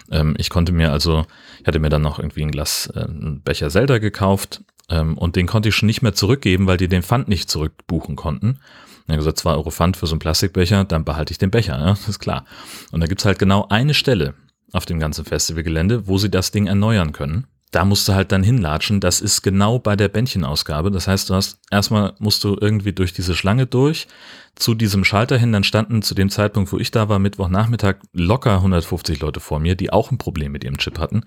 Ähm, 0.10 0.36
ich 0.38 0.50
konnte 0.50 0.72
mir 0.72 0.94
also, 0.94 1.25
ich 1.60 1.68
hatte 1.68 1.80
mir 1.80 1.89
dann 1.89 2.01
noch 2.01 2.19
irgendwie 2.19 2.44
ein 2.44 2.51
Glas, 2.51 2.89
äh, 2.95 3.01
einen 3.01 3.42
Becher 3.42 3.69
Zelda 3.69 3.98
gekauft 3.98 4.62
ähm, 4.91 5.17
und 5.17 5.35
den 5.35 5.47
konnte 5.47 5.69
ich 5.69 5.75
schon 5.75 5.88
nicht 5.88 6.01
mehr 6.01 6.13
zurückgeben, 6.13 6.67
weil 6.67 6.77
die 6.77 6.88
den 6.88 7.03
Pfand 7.03 7.27
nicht 7.27 7.49
zurückbuchen 7.49 8.15
konnten. 8.15 8.59
Dann 9.07 9.17
gesagt, 9.17 9.39
zwei 9.39 9.53
Euro 9.53 9.71
Pfand 9.71 9.97
für 9.97 10.07
so 10.07 10.13
einen 10.13 10.19
Plastikbecher, 10.19 10.83
dann 10.85 11.03
behalte 11.03 11.31
ich 11.31 11.38
den 11.38 11.51
Becher, 11.51 11.79
ja, 11.79 11.91
ist 12.07 12.19
klar. 12.19 12.45
Und 12.91 13.01
da 13.01 13.07
gibt's 13.07 13.25
halt 13.25 13.39
genau 13.39 13.67
eine 13.69 13.93
Stelle 13.93 14.35
auf 14.71 14.85
dem 14.85 14.99
ganzen 14.99 15.25
Festivalgelände, 15.25 16.07
wo 16.07 16.17
sie 16.17 16.29
das 16.29 16.51
Ding 16.51 16.67
erneuern 16.67 17.11
können 17.11 17.47
da 17.71 17.85
musst 17.85 18.07
du 18.07 18.13
halt 18.13 18.33
dann 18.33 18.44
hinlatschen. 18.44 19.00
Das 19.00 19.21
ist 19.21 19.41
genau 19.41 19.79
bei 19.79 19.95
der 19.95 20.09
Bändchenausgabe. 20.09 20.91
Das 20.91 21.07
heißt, 21.07 21.29
du 21.29 21.35
hast 21.35 21.59
erstmal 21.71 22.13
musst 22.19 22.44
du 22.44 22.57
irgendwie 22.59 22.91
durch 22.91 23.13
diese 23.13 23.33
Schlange 23.33 23.65
durch 23.65 24.07
zu 24.56 24.75
diesem 24.75 25.06
Schalter 25.06 25.38
hin. 25.38 25.53
Dann 25.53 25.63
standen 25.63 26.01
zu 26.01 26.13
dem 26.13 26.29
Zeitpunkt, 26.29 26.71
wo 26.73 26.77
ich 26.77 26.91
da 26.91 27.07
war, 27.07 27.18
Mittwochnachmittag 27.18 27.95
locker 28.12 28.56
150 28.56 29.21
Leute 29.21 29.39
vor 29.39 29.62
mir, 29.62 29.75
die 29.75 29.91
auch 29.91 30.12
ein 30.12 30.18
Problem 30.18 30.51
mit 30.51 30.65
ihrem 30.65 30.77
Chip 30.77 31.00
hatten. 31.00 31.23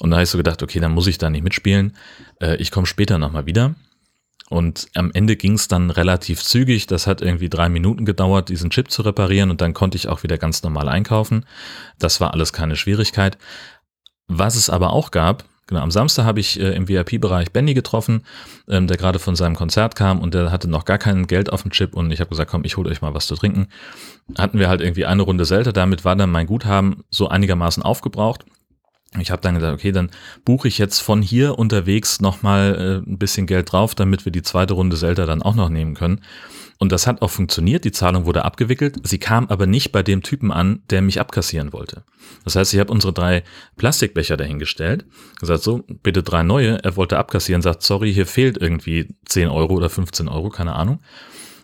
Und 0.00 0.10
da 0.10 0.16
habe 0.16 0.24
ich 0.24 0.30
so 0.30 0.38
gedacht, 0.38 0.62
okay, 0.62 0.80
dann 0.80 0.92
muss 0.92 1.06
ich 1.06 1.18
da 1.18 1.28
nicht 1.28 1.44
mitspielen. 1.44 1.94
Äh, 2.40 2.56
ich 2.56 2.70
komme 2.70 2.86
später 2.86 3.18
nochmal 3.18 3.44
wieder. 3.44 3.74
Und 4.48 4.88
am 4.94 5.10
Ende 5.12 5.36
ging 5.36 5.54
es 5.54 5.68
dann 5.68 5.90
relativ 5.90 6.42
zügig. 6.42 6.86
Das 6.86 7.06
hat 7.06 7.20
irgendwie 7.20 7.50
drei 7.50 7.68
Minuten 7.68 8.06
gedauert, 8.06 8.48
diesen 8.48 8.70
Chip 8.70 8.90
zu 8.90 9.02
reparieren 9.02 9.50
und 9.50 9.60
dann 9.60 9.74
konnte 9.74 9.96
ich 9.96 10.08
auch 10.08 10.22
wieder 10.22 10.38
ganz 10.38 10.62
normal 10.62 10.88
einkaufen. 10.88 11.44
Das 11.98 12.20
war 12.20 12.32
alles 12.32 12.52
keine 12.52 12.76
Schwierigkeit. 12.76 13.36
Was 14.28 14.54
es 14.56 14.70
aber 14.70 14.92
auch 14.92 15.10
gab, 15.10 15.44
Genau, 15.66 15.80
am 15.80 15.90
Samstag 15.90 16.24
habe 16.24 16.40
ich 16.40 16.60
äh, 16.60 16.74
im 16.74 16.88
VIP-Bereich 16.88 17.50
Benny 17.52 17.72
getroffen, 17.72 18.24
ähm, 18.68 18.86
der 18.86 18.98
gerade 18.98 19.18
von 19.18 19.34
seinem 19.34 19.56
Konzert 19.56 19.96
kam 19.96 20.20
und 20.20 20.34
der 20.34 20.50
hatte 20.50 20.68
noch 20.68 20.84
gar 20.84 20.98
kein 20.98 21.26
Geld 21.26 21.50
auf 21.50 21.62
dem 21.62 21.70
Chip 21.70 21.94
und 21.94 22.10
ich 22.10 22.20
habe 22.20 22.28
gesagt, 22.28 22.50
komm, 22.50 22.64
ich 22.64 22.76
hole 22.76 22.90
euch 22.90 23.00
mal 23.00 23.14
was 23.14 23.26
zu 23.26 23.34
trinken. 23.34 23.68
Hatten 24.36 24.58
wir 24.58 24.68
halt 24.68 24.82
irgendwie 24.82 25.06
eine 25.06 25.22
Runde 25.22 25.44
Zelda, 25.44 25.72
damit 25.72 26.04
war 26.04 26.16
dann 26.16 26.30
mein 26.30 26.46
Guthaben 26.46 27.04
so 27.10 27.28
einigermaßen 27.28 27.82
aufgebraucht. 27.82 28.44
Ich 29.20 29.30
habe 29.30 29.40
dann 29.40 29.54
gesagt, 29.54 29.74
okay, 29.74 29.92
dann 29.92 30.10
buche 30.44 30.68
ich 30.68 30.76
jetzt 30.76 30.98
von 30.98 31.22
hier 31.22 31.58
unterwegs 31.58 32.20
nochmal 32.20 33.02
äh, 33.06 33.10
ein 33.10 33.18
bisschen 33.18 33.46
Geld 33.46 33.72
drauf, 33.72 33.94
damit 33.94 34.24
wir 34.24 34.32
die 34.32 34.42
zweite 34.42 34.74
Runde 34.74 34.96
Zelda 34.96 35.24
dann 35.24 35.40
auch 35.40 35.54
noch 35.54 35.68
nehmen 35.68 35.94
können. 35.94 36.20
Und 36.84 36.92
das 36.92 37.06
hat 37.06 37.22
auch 37.22 37.30
funktioniert, 37.30 37.86
die 37.86 37.92
Zahlung 37.92 38.26
wurde 38.26 38.44
abgewickelt, 38.44 38.96
sie 39.04 39.16
kam 39.16 39.46
aber 39.46 39.64
nicht 39.64 39.90
bei 39.90 40.02
dem 40.02 40.22
Typen 40.22 40.52
an, 40.52 40.82
der 40.90 41.00
mich 41.00 41.18
abkassieren 41.18 41.72
wollte. 41.72 42.04
Das 42.44 42.56
heißt, 42.56 42.74
ich 42.74 42.78
habe 42.78 42.92
unsere 42.92 43.14
drei 43.14 43.42
Plastikbecher 43.78 44.36
dahingestellt, 44.36 45.06
gesagt, 45.40 45.62
so, 45.62 45.82
bitte 46.02 46.22
drei 46.22 46.42
neue, 46.42 46.84
er 46.84 46.94
wollte 46.96 47.16
abkassieren, 47.16 47.62
sagt, 47.62 47.82
sorry, 47.84 48.12
hier 48.12 48.26
fehlt 48.26 48.58
irgendwie 48.58 49.16
10 49.24 49.48
Euro 49.48 49.72
oder 49.72 49.88
15 49.88 50.28
Euro, 50.28 50.50
keine 50.50 50.74
Ahnung. 50.74 51.00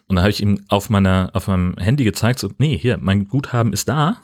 Und 0.06 0.16
dann 0.16 0.22
habe 0.22 0.30
ich 0.30 0.40
ihm 0.40 0.64
auf 0.68 0.88
meiner, 0.88 1.28
auf 1.34 1.48
meinem 1.48 1.74
Handy 1.76 2.04
gezeigt, 2.04 2.38
so, 2.38 2.50
nee, 2.56 2.78
hier, 2.78 2.96
mein 2.96 3.28
Guthaben 3.28 3.74
ist 3.74 3.90
da. 3.90 4.22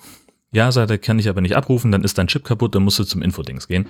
Ja, 0.50 0.72
sagt 0.72 0.90
er, 0.90 0.96
kann 0.96 1.18
ich 1.18 1.28
aber 1.28 1.42
nicht 1.42 1.56
abrufen, 1.56 1.92
dann 1.92 2.04
ist 2.04 2.16
dein 2.16 2.28
Chip 2.28 2.44
kaputt, 2.44 2.74
dann 2.74 2.84
musst 2.84 2.98
du 2.98 3.04
zum 3.04 3.20
Infodings 3.20 3.68
gehen. 3.68 3.88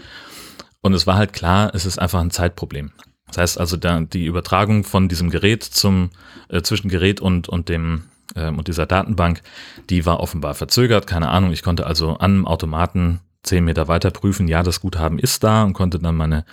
Und 0.80 0.92
es 0.92 1.06
war 1.06 1.14
halt 1.14 1.32
klar, 1.32 1.72
es 1.72 1.86
ist 1.86 2.00
einfach 2.00 2.18
ein 2.18 2.32
Zeitproblem. 2.32 2.90
Das 3.28 3.38
heißt 3.38 3.60
also, 3.60 3.76
da, 3.76 4.00
die 4.00 4.26
Übertragung 4.26 4.84
von 4.84 5.08
diesem 5.08 5.30
Gerät 5.30 5.64
zum 5.64 6.10
äh, 6.48 6.62
zwischen 6.62 6.88
Gerät 6.88 7.20
und 7.20 7.48
und 7.48 7.68
dem 7.68 8.04
äh, 8.34 8.48
und 8.48 8.68
dieser 8.68 8.86
Datenbank, 8.86 9.42
die 9.90 10.06
war 10.06 10.20
offenbar 10.20 10.54
verzögert. 10.54 11.06
Keine 11.06 11.28
Ahnung. 11.28 11.52
Ich 11.52 11.62
konnte 11.62 11.86
also 11.86 12.16
an 12.18 12.46
Automaten 12.46 13.20
zehn 13.42 13.64
Meter 13.64 13.88
weiter 13.88 14.10
prüfen, 14.10 14.48
ja, 14.48 14.62
das 14.62 14.80
Guthaben 14.80 15.18
ist 15.18 15.44
da 15.44 15.62
und 15.62 15.72
konnte 15.72 15.98
dann 15.98 16.16
meine 16.16 16.44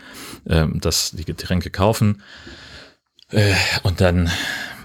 äh, 0.45 0.65
das 0.73 1.11
die 1.11 1.25
Getränke 1.25 1.69
kaufen. 1.69 2.21
Äh, 3.29 3.53
und 3.81 3.99
dann 3.99 4.29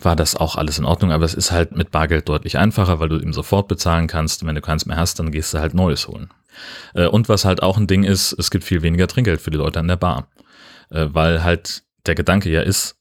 war 0.03 0.17
das 0.17 0.37
auch 0.37 0.57
alles 0.57 0.79
in 0.79 0.85
Ordnung, 0.85 1.13
aber 1.13 1.25
es 1.25 1.35
ist 1.35 1.53
halt 1.53 1.77
mit 1.77 1.91
Bargeld 1.91 2.29
deutlich 2.29 2.57
einfacher, 2.57 3.01
weil 3.01 3.09
du 3.09 3.19
ihm 3.19 3.33
sofort 3.33 3.69
bezahlen 3.69 4.07
kannst. 4.07 4.47
Wenn 4.47 4.55
du 4.55 4.61
keins 4.61 4.87
mehr 4.87 4.97
hast, 4.97 5.19
dann 5.19 5.33
gehst 5.33 5.53
du 5.53 5.59
halt 5.59 5.75
Neues 5.75 6.09
holen. 6.09 6.31
Äh, 6.95 7.07
und 7.07 7.29
was 7.29 7.45
halt 7.45 7.63
auch 7.63 7.77
ein 7.77 7.87
Ding 7.87 8.05
ist, 8.05 8.33
es 8.33 8.51
gibt 8.51 8.65
viel 8.65 8.83
weniger 8.83 9.07
Trinkgeld 9.07 9.41
für 9.41 9.51
die 9.51 9.59
Leute 9.59 9.81
an 9.81 9.89
der 9.89 9.97
Bar 9.97 10.29
äh, 10.91 11.07
weil 11.11 11.43
halt 11.43 11.85
der 12.07 12.15
Gedanke 12.15 12.51
ja 12.51 12.63
ist, 12.63 12.97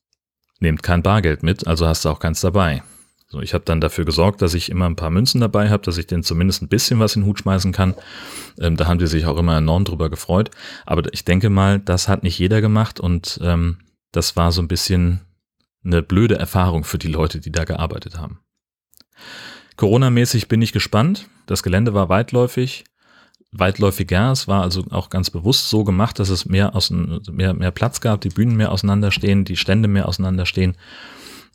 nehmt 0.60 0.84
kein 0.84 1.04
Bargeld 1.04 1.44
mit, 1.44 1.68
also 1.68 1.88
hast 1.88 2.06
du 2.06 2.10
auch 2.10 2.20
keins 2.20 2.42
dabei. 2.42 2.84
So, 3.30 3.42
ich 3.42 3.54
habe 3.54 3.66
dann 3.66 3.82
dafür 3.82 4.06
gesorgt, 4.06 4.42
dass 4.42 4.54
ich 4.54 4.70
immer 4.70 4.86
ein 4.86 4.96
paar 4.96 5.10
Münzen 5.10 5.42
dabei 5.42 5.70
habe, 5.70 5.84
dass 5.84 5.98
ich 5.98 6.08
denen 6.08 6.24
zumindest 6.24 6.62
ein 6.62 6.70
bisschen 6.70 7.00
was 7.00 7.16
in 7.16 7.24
den 7.24 7.28
Hut 7.28 7.40
schmeißen 7.40 7.74
kann. 7.74 7.94
Ähm, 8.58 8.78
da 8.78 8.88
haben 8.88 9.00
die 9.00 9.08
sich 9.08 9.26
auch 9.26 9.38
immer 9.38 9.58
enorm 9.58 9.84
drüber 9.84 10.10
gefreut. 10.10 10.50
Aber 10.86 11.04
ich 11.12 11.26
denke 11.26 11.50
mal, 11.50 11.80
das 11.80 12.08
hat 12.08 12.24
nicht 12.24 12.40
jeder 12.40 12.62
gemacht 12.62 13.02
und 13.02 13.40
ähm, 13.44 13.80
das 14.14 14.38
war 14.38 14.54
so 14.54 14.62
ein 14.62 14.70
bisschen 14.70 15.22
eine 15.84 16.02
blöde 16.02 16.40
Erfahrung 16.40 16.86
für 16.86 16.98
die 16.98 17.10
Leute, 17.10 17.42
die 17.42 17.52
da 17.52 17.66
gearbeitet 17.66 18.18
haben. 18.18 18.40
Corona-mäßig 19.76 20.48
bin 20.48 20.62
ich 20.62 20.72
gespannt. 20.72 21.28
Das 21.48 21.64
Gelände 21.64 21.94
war 21.94 22.08
weitläufig 22.08 22.86
weitläufiger. 23.60 24.32
Es 24.32 24.48
war 24.48 24.62
also 24.62 24.86
auch 24.92 25.10
ganz 25.10 25.30
bewusst 25.30 25.70
so 25.70 25.84
gemacht, 25.84 26.20
dass 26.20 26.30
es 26.30 26.46
mehr, 26.46 26.76
aus, 26.76 26.90
mehr, 26.92 27.54
mehr 27.54 27.72
Platz 27.72 28.02
gab, 28.02 28.22
die 28.22 28.30
Bühnen 28.30 28.56
mehr 28.56 28.72
auseinanderstehen, 28.72 29.46
die 29.46 29.58
Stände 29.58 29.88
mehr 29.88 30.08
auseinanderstehen. 30.08 30.76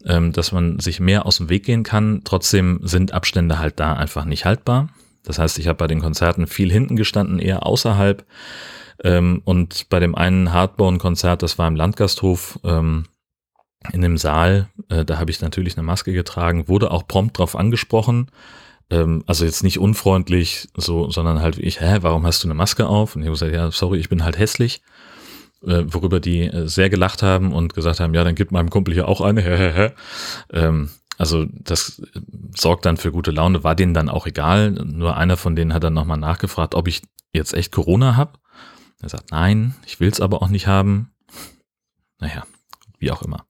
ähm, 0.04 0.32
dass 0.32 0.52
man 0.52 0.78
sich 0.78 1.00
mehr 1.00 1.26
aus 1.26 1.38
dem 1.38 1.49
Weg 1.49 1.64
gehen 1.64 1.82
kann. 1.82 2.23
Trotzdem 2.25 2.80
sind 2.82 3.12
Abstände 3.12 3.59
halt 3.59 3.78
da 3.80 3.94
einfach 3.94 4.25
nicht 4.25 4.44
haltbar. 4.44 4.88
Das 5.25 5.38
heißt, 5.38 5.59
ich 5.59 5.68
habe 5.68 5.76
bei 5.76 5.87
den 5.87 6.00
Konzerten 6.00 6.47
viel 6.47 6.71
hinten 6.73 6.97
gestanden, 6.97 7.38
eher 7.38 7.64
außerhalb. 7.64 8.25
Ähm, 9.04 9.42
und 9.44 9.88
bei 9.88 10.00
dem 10.00 10.14
einen 10.14 10.52
Hardbone-Konzert, 10.52 11.42
das 11.42 11.59
war 11.59 11.68
im 11.68 11.76
Landgasthof, 11.76 12.59
ähm, 12.64 13.06
in 13.92 14.00
dem 14.00 14.16
Saal, 14.16 14.68
äh, 14.88 15.04
da 15.04 15.18
habe 15.18 15.30
ich 15.30 15.40
natürlich 15.40 15.76
eine 15.76 15.85
Maske 15.85 16.12
getragen, 16.12 16.68
wurde 16.68 16.90
auch 16.90 17.06
prompt 17.06 17.38
drauf 17.38 17.56
angesprochen. 17.56 18.28
Ähm, 18.92 19.25
also 19.26 19.46
jetzt 19.46 19.64
nicht 19.64 19.78
unfreundlich, 19.78 20.68
so, 20.76 21.11
sondern 21.11 21.40
halt 21.40 21.56
wie 21.56 21.62
ich, 21.62 21.80
hä, 21.80 21.99
warum 22.02 22.26
hast 22.26 22.44
du 22.44 22.46
eine 22.46 22.54
Maske 22.54 22.87
auf? 22.87 23.16
Und 23.16 23.22
ich 23.22 23.26
habe 23.26 23.34
gesagt, 23.34 23.54
ja, 23.54 23.70
sorry, 23.70 23.99
ich 23.99 24.11
bin 24.11 24.22
halt 24.22 24.38
hässlich. 24.38 24.82
Äh, 25.66 25.84
worüber 25.87 26.20
die 26.20 26.42
äh, 26.42 26.68
sehr 26.68 26.90
gelacht 26.90 27.22
haben 27.22 27.52
und 27.52 27.75
gesagt 27.75 28.00
haben, 28.00 28.14
ja, 28.14 28.22
dann 28.22 28.34
gibt 28.34 28.52
meinem 28.52 28.68
Kumpel 28.68 28.92
hier 28.92 29.08
auch 29.08 29.22
eine. 29.22 29.94
ähm, 30.52 30.90
also 31.16 31.46
das 31.50 32.00
äh, 32.00 32.20
sorgt 32.54 32.84
dann 32.84 32.99
für 32.99 33.12
gute 33.12 33.30
Laune, 33.30 33.64
war 33.64 33.75
denen 33.75 33.94
dann 33.94 34.11
auch 34.11 34.26
egal. 34.26 34.72
Nur 34.72 35.16
einer 35.16 35.38
von 35.38 35.56
denen 35.56 35.72
hat 35.72 35.84
dann 35.84 35.94
nochmal 35.94 36.18
nachgefragt, 36.18 36.75
ob 36.75 36.87
ich 36.87 37.02
jetzt 37.32 37.54
echt 37.54 37.72
Corona 37.72 38.16
habe. 38.16 38.38
Er 39.00 39.08
sagt, 39.08 39.30
nein, 39.30 39.75
ich 39.87 40.00
will 40.00 40.11
es 40.11 40.20
aber 40.20 40.42
auch 40.42 40.49
nicht 40.49 40.66
haben. 40.66 41.12
Naja, 42.18 42.44
wie 42.99 43.11
auch 43.11 43.22
immer. 43.22 43.46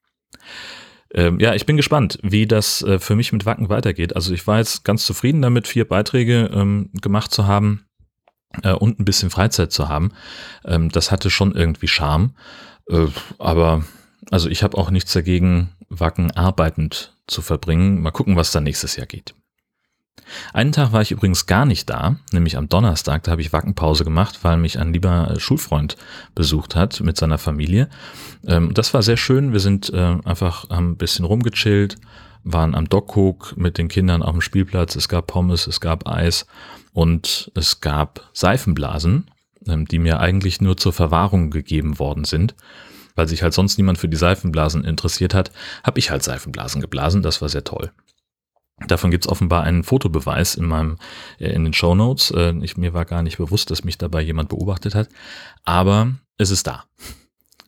Ähm, 1.14 1.38
ja, 1.40 1.54
ich 1.54 1.66
bin 1.66 1.76
gespannt, 1.76 2.18
wie 2.22 2.46
das 2.46 2.82
äh, 2.82 2.98
für 2.98 3.16
mich 3.16 3.32
mit 3.32 3.44
Wacken 3.44 3.68
weitergeht. 3.68 4.16
Also 4.16 4.32
ich 4.32 4.46
war 4.46 4.58
jetzt 4.58 4.84
ganz 4.84 5.04
zufrieden 5.04 5.42
damit, 5.42 5.68
vier 5.68 5.86
Beiträge 5.86 6.50
ähm, 6.52 6.90
gemacht 7.00 7.32
zu 7.32 7.46
haben 7.46 7.84
äh, 8.62 8.72
und 8.72 8.98
ein 8.98 9.04
bisschen 9.04 9.30
Freizeit 9.30 9.72
zu 9.72 9.88
haben. 9.88 10.12
Ähm, 10.64 10.90
das 10.90 11.10
hatte 11.10 11.30
schon 11.30 11.54
irgendwie 11.54 11.88
Charme. 11.88 12.34
Äh, 12.88 13.06
aber 13.38 13.84
also 14.30 14.48
ich 14.48 14.62
habe 14.62 14.78
auch 14.78 14.90
nichts 14.90 15.12
dagegen, 15.12 15.70
Wacken 15.88 16.30
arbeitend 16.30 17.16
zu 17.26 17.42
verbringen. 17.42 18.00
Mal 18.00 18.12
gucken, 18.12 18.36
was 18.36 18.52
da 18.52 18.60
nächstes 18.60 18.96
Jahr 18.96 19.06
geht. 19.06 19.34
Einen 20.52 20.72
Tag 20.72 20.92
war 20.92 21.02
ich 21.02 21.12
übrigens 21.12 21.46
gar 21.46 21.64
nicht 21.64 21.88
da, 21.88 22.16
nämlich 22.32 22.56
am 22.56 22.68
Donnerstag, 22.68 23.22
da 23.22 23.32
habe 23.32 23.40
ich 23.40 23.52
Wackenpause 23.52 24.04
gemacht, 24.04 24.40
weil 24.42 24.56
mich 24.56 24.78
ein 24.78 24.92
lieber 24.92 25.34
Schulfreund 25.38 25.96
besucht 26.34 26.76
hat 26.76 27.00
mit 27.00 27.16
seiner 27.16 27.38
Familie. 27.38 27.88
Ähm, 28.46 28.74
das 28.74 28.92
war 28.94 29.02
sehr 29.02 29.16
schön, 29.16 29.52
wir 29.52 29.60
sind 29.60 29.90
äh, 29.92 30.16
einfach 30.24 30.70
ein 30.70 30.96
bisschen 30.96 31.24
rumgechillt, 31.24 31.96
waren 32.44 32.74
am 32.74 32.88
Dockhook 32.88 33.54
mit 33.56 33.78
den 33.78 33.88
Kindern 33.88 34.22
auf 34.22 34.32
dem 34.32 34.40
Spielplatz, 34.40 34.96
es 34.96 35.08
gab 35.08 35.28
Pommes, 35.28 35.66
es 35.66 35.80
gab 35.80 36.06
Eis 36.08 36.46
und 36.92 37.50
es 37.54 37.80
gab 37.80 38.28
Seifenblasen, 38.32 39.30
ähm, 39.66 39.86
die 39.86 39.98
mir 39.98 40.20
eigentlich 40.20 40.60
nur 40.60 40.76
zur 40.76 40.92
Verwahrung 40.92 41.50
gegeben 41.50 41.98
worden 41.98 42.24
sind. 42.24 42.54
Weil 43.14 43.28
sich 43.28 43.42
halt 43.42 43.52
sonst 43.52 43.76
niemand 43.76 43.98
für 43.98 44.08
die 44.08 44.16
Seifenblasen 44.16 44.84
interessiert 44.84 45.34
hat, 45.34 45.52
habe 45.84 45.98
ich 45.98 46.10
halt 46.10 46.22
Seifenblasen 46.22 46.80
geblasen, 46.80 47.20
das 47.20 47.42
war 47.42 47.50
sehr 47.50 47.62
toll. 47.62 47.90
Davon 48.88 49.10
gibt 49.10 49.24
es 49.24 49.30
offenbar 49.30 49.62
einen 49.62 49.84
Fotobeweis 49.84 50.54
in 50.54 50.66
meinem 50.66 50.96
äh, 51.38 51.52
in 51.52 51.64
den 51.64 51.72
Show 51.74 51.94
Notes. 51.94 52.30
Äh, 52.30 52.54
ich, 52.62 52.76
mir 52.76 52.94
war 52.94 53.04
gar 53.04 53.22
nicht 53.22 53.38
bewusst, 53.38 53.70
dass 53.70 53.84
mich 53.84 53.98
dabei 53.98 54.22
jemand 54.22 54.48
beobachtet 54.48 54.94
hat, 54.94 55.08
aber 55.64 56.12
es 56.38 56.50
ist 56.50 56.66
da. 56.66 56.84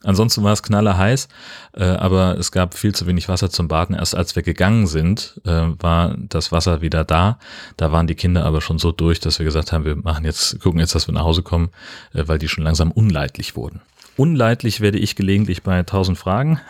Ansonsten 0.05 0.45
war 0.45 0.53
es 0.53 0.63
knallerheiß, 0.63 1.29
äh, 1.73 1.85
aber 1.85 2.37
es 2.39 2.53
gab 2.53 2.75
viel 2.75 2.95
zu 2.95 3.07
wenig 3.07 3.29
Wasser 3.29 3.49
zum 3.49 3.69
Baden. 3.69 3.97
Erst 3.97 4.15
als 4.15 4.37
wir 4.37 4.43
gegangen 4.43 4.87
sind, 4.87 5.41
äh, 5.47 5.69
war 5.79 6.15
das 6.19 6.53
Wasser 6.53 6.83
wieder 6.83 7.05
da. 7.05 7.39
Da 7.79 7.91
waren 7.91 8.07
die 8.07 8.15
Kinder 8.15 8.45
aber 8.45 8.61
schon 8.61 8.79
so 8.79 8.93
durch, 8.93 9.19
dass 9.21 9.39
wir 9.39 9.45
gesagt 9.45 9.73
haben, 9.73 9.87
wir 9.87 9.97
machen 9.97 10.27
jetzt, 10.27 10.61
gucken 10.61 10.79
jetzt, 10.81 10.95
dass 10.95 11.09
wir 11.09 11.15
nach 11.15 11.25
Hause 11.25 11.43
kommen, 11.43 11.71
äh, 12.13 12.25
weil 12.27 12.39
die 12.39 12.49
schon 12.49 12.65
langsam 12.65 12.91
unleidlich 12.91 13.57
wurden. 13.57 13.81
Unleidlich 14.17 14.81
werde 14.81 14.99
ich 14.99 15.17
gelegentlich 15.17 15.63
bei 15.63 15.79
1000 15.79 16.17
Fragen, 16.17 16.61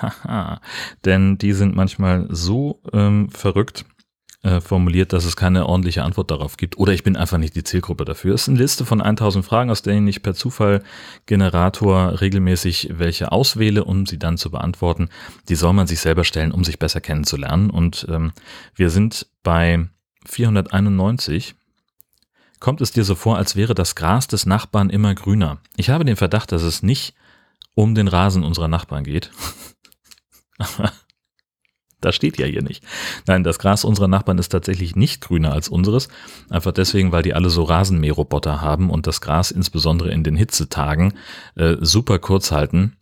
denn 1.04 1.36
die 1.36 1.52
sind 1.52 1.76
manchmal 1.76 2.26
so 2.30 2.80
ähm, 2.92 3.28
verrückt, 3.30 3.84
äh, 4.44 4.60
formuliert, 4.60 5.14
dass 5.14 5.24
es 5.24 5.36
keine 5.36 5.66
ordentliche 5.66 6.02
Antwort 6.02 6.30
darauf 6.30 6.58
gibt. 6.58 6.76
Oder 6.76 6.92
ich 6.92 7.02
bin 7.02 7.16
einfach 7.16 7.38
nicht 7.38 7.56
die 7.56 7.64
Zielgruppe 7.64 8.04
dafür. 8.04 8.34
Es 8.34 8.42
ist 8.42 8.50
eine 8.50 8.58
Liste 8.58 8.84
von 8.84 9.00
1000 9.00 9.42
Fragen, 9.44 9.70
aus 9.70 9.80
denen 9.80 10.06
ich 10.06 10.22
per 10.22 10.34
Zufall-Generator 10.34 12.20
regelmäßig 12.20 12.90
welche 12.92 13.32
auswähle, 13.32 13.84
um 13.84 14.04
sie 14.04 14.18
dann 14.18 14.36
zu 14.36 14.50
beantworten. 14.50 15.08
Die 15.48 15.54
soll 15.54 15.72
man 15.72 15.86
sich 15.86 16.00
selber 16.00 16.24
stellen, 16.24 16.52
um 16.52 16.62
sich 16.62 16.78
besser 16.78 17.00
kennenzulernen. 17.00 17.70
Und 17.70 18.06
ähm, 18.10 18.32
wir 18.74 18.90
sind 18.90 19.26
bei 19.42 19.88
491 20.26 21.54
kommt 22.60 22.80
es 22.80 22.92
dir 22.92 23.04
so 23.04 23.14
vor, 23.14 23.36
als 23.36 23.56
wäre 23.56 23.74
das 23.74 23.94
Gras 23.94 24.26
des 24.26 24.46
Nachbarn 24.46 24.90
immer 24.90 25.14
grüner. 25.14 25.58
Ich 25.76 25.90
habe 25.90 26.04
den 26.04 26.16
Verdacht, 26.16 26.52
dass 26.52 26.62
es 26.62 26.82
nicht 26.82 27.14
um 27.74 27.94
den 27.94 28.08
Rasen 28.08 28.44
unserer 28.44 28.68
Nachbarn 28.68 29.04
geht. 29.04 29.30
Das 32.04 32.14
steht 32.14 32.38
ja 32.38 32.46
hier 32.46 32.62
nicht. 32.62 32.84
Nein, 33.26 33.44
das 33.44 33.58
Gras 33.58 33.84
unserer 33.84 34.08
Nachbarn 34.08 34.38
ist 34.38 34.50
tatsächlich 34.50 34.94
nicht 34.94 35.23
grüner 35.23 35.52
als 35.52 35.68
unseres. 35.68 36.08
Einfach 36.50 36.73
deswegen, 36.73 37.12
weil 37.12 37.23
die 37.23 37.34
alle 37.34 37.49
so 37.49 37.62
Rasenmäherroboter 37.62 38.61
haben 38.61 38.90
und 38.90 39.06
das 39.06 39.20
Gras 39.23 39.50
insbesondere 39.50 40.11
in 40.11 40.23
den 40.23 40.37
Hitzetagen 40.37 41.14
äh, 41.54 41.76
super 41.80 42.18
kurz 42.18 42.52
halten. 42.52 42.96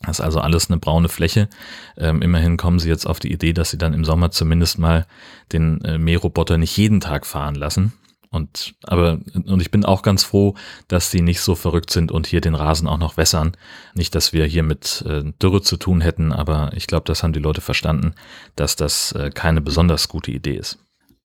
Das 0.00 0.18
ist 0.18 0.24
also 0.24 0.40
alles 0.40 0.70
eine 0.70 0.80
braune 0.80 1.08
Fläche. 1.08 1.48
Ähm, 1.96 2.22
immerhin 2.22 2.56
kommen 2.56 2.78
sie 2.78 2.88
jetzt 2.88 3.06
auf 3.06 3.20
die 3.20 3.32
Idee, 3.32 3.52
dass 3.52 3.70
sie 3.70 3.78
dann 3.78 3.94
im 3.94 4.04
Sommer 4.04 4.30
zumindest 4.30 4.78
mal 4.78 5.06
den 5.52 5.80
äh, 5.84 5.98
Mähroboter 5.98 6.58
nicht 6.58 6.76
jeden 6.76 7.00
Tag 7.00 7.26
fahren 7.26 7.54
lassen. 7.54 7.92
Und 8.32 8.74
aber 8.82 9.18
und 9.44 9.60
ich 9.60 9.70
bin 9.70 9.84
auch 9.84 10.02
ganz 10.02 10.24
froh, 10.24 10.54
dass 10.88 11.10
sie 11.10 11.20
nicht 11.20 11.40
so 11.40 11.54
verrückt 11.54 11.90
sind 11.90 12.10
und 12.10 12.26
hier 12.26 12.40
den 12.40 12.54
Rasen 12.54 12.88
auch 12.88 12.98
noch 12.98 13.16
wässern. 13.16 13.52
Nicht, 13.94 14.14
dass 14.14 14.32
wir 14.32 14.46
hier 14.46 14.62
mit 14.62 15.04
äh, 15.06 15.22
Dürre 15.40 15.62
zu 15.62 15.76
tun 15.76 16.00
hätten, 16.00 16.32
aber 16.32 16.72
ich 16.74 16.86
glaube, 16.86 17.04
das 17.04 17.22
haben 17.22 17.34
die 17.34 17.40
Leute 17.40 17.60
verstanden, 17.60 18.14
dass 18.56 18.74
das 18.74 19.12
äh, 19.12 19.30
keine 19.30 19.60
besonders 19.60 20.08
gute 20.08 20.32
Idee 20.32 20.56
ist. 20.56 20.78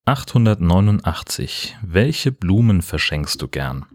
889. 0.06 1.78
Welche 1.82 2.32
Blumen 2.32 2.82
verschenkst 2.82 3.42
du 3.42 3.48
gern? 3.48 3.86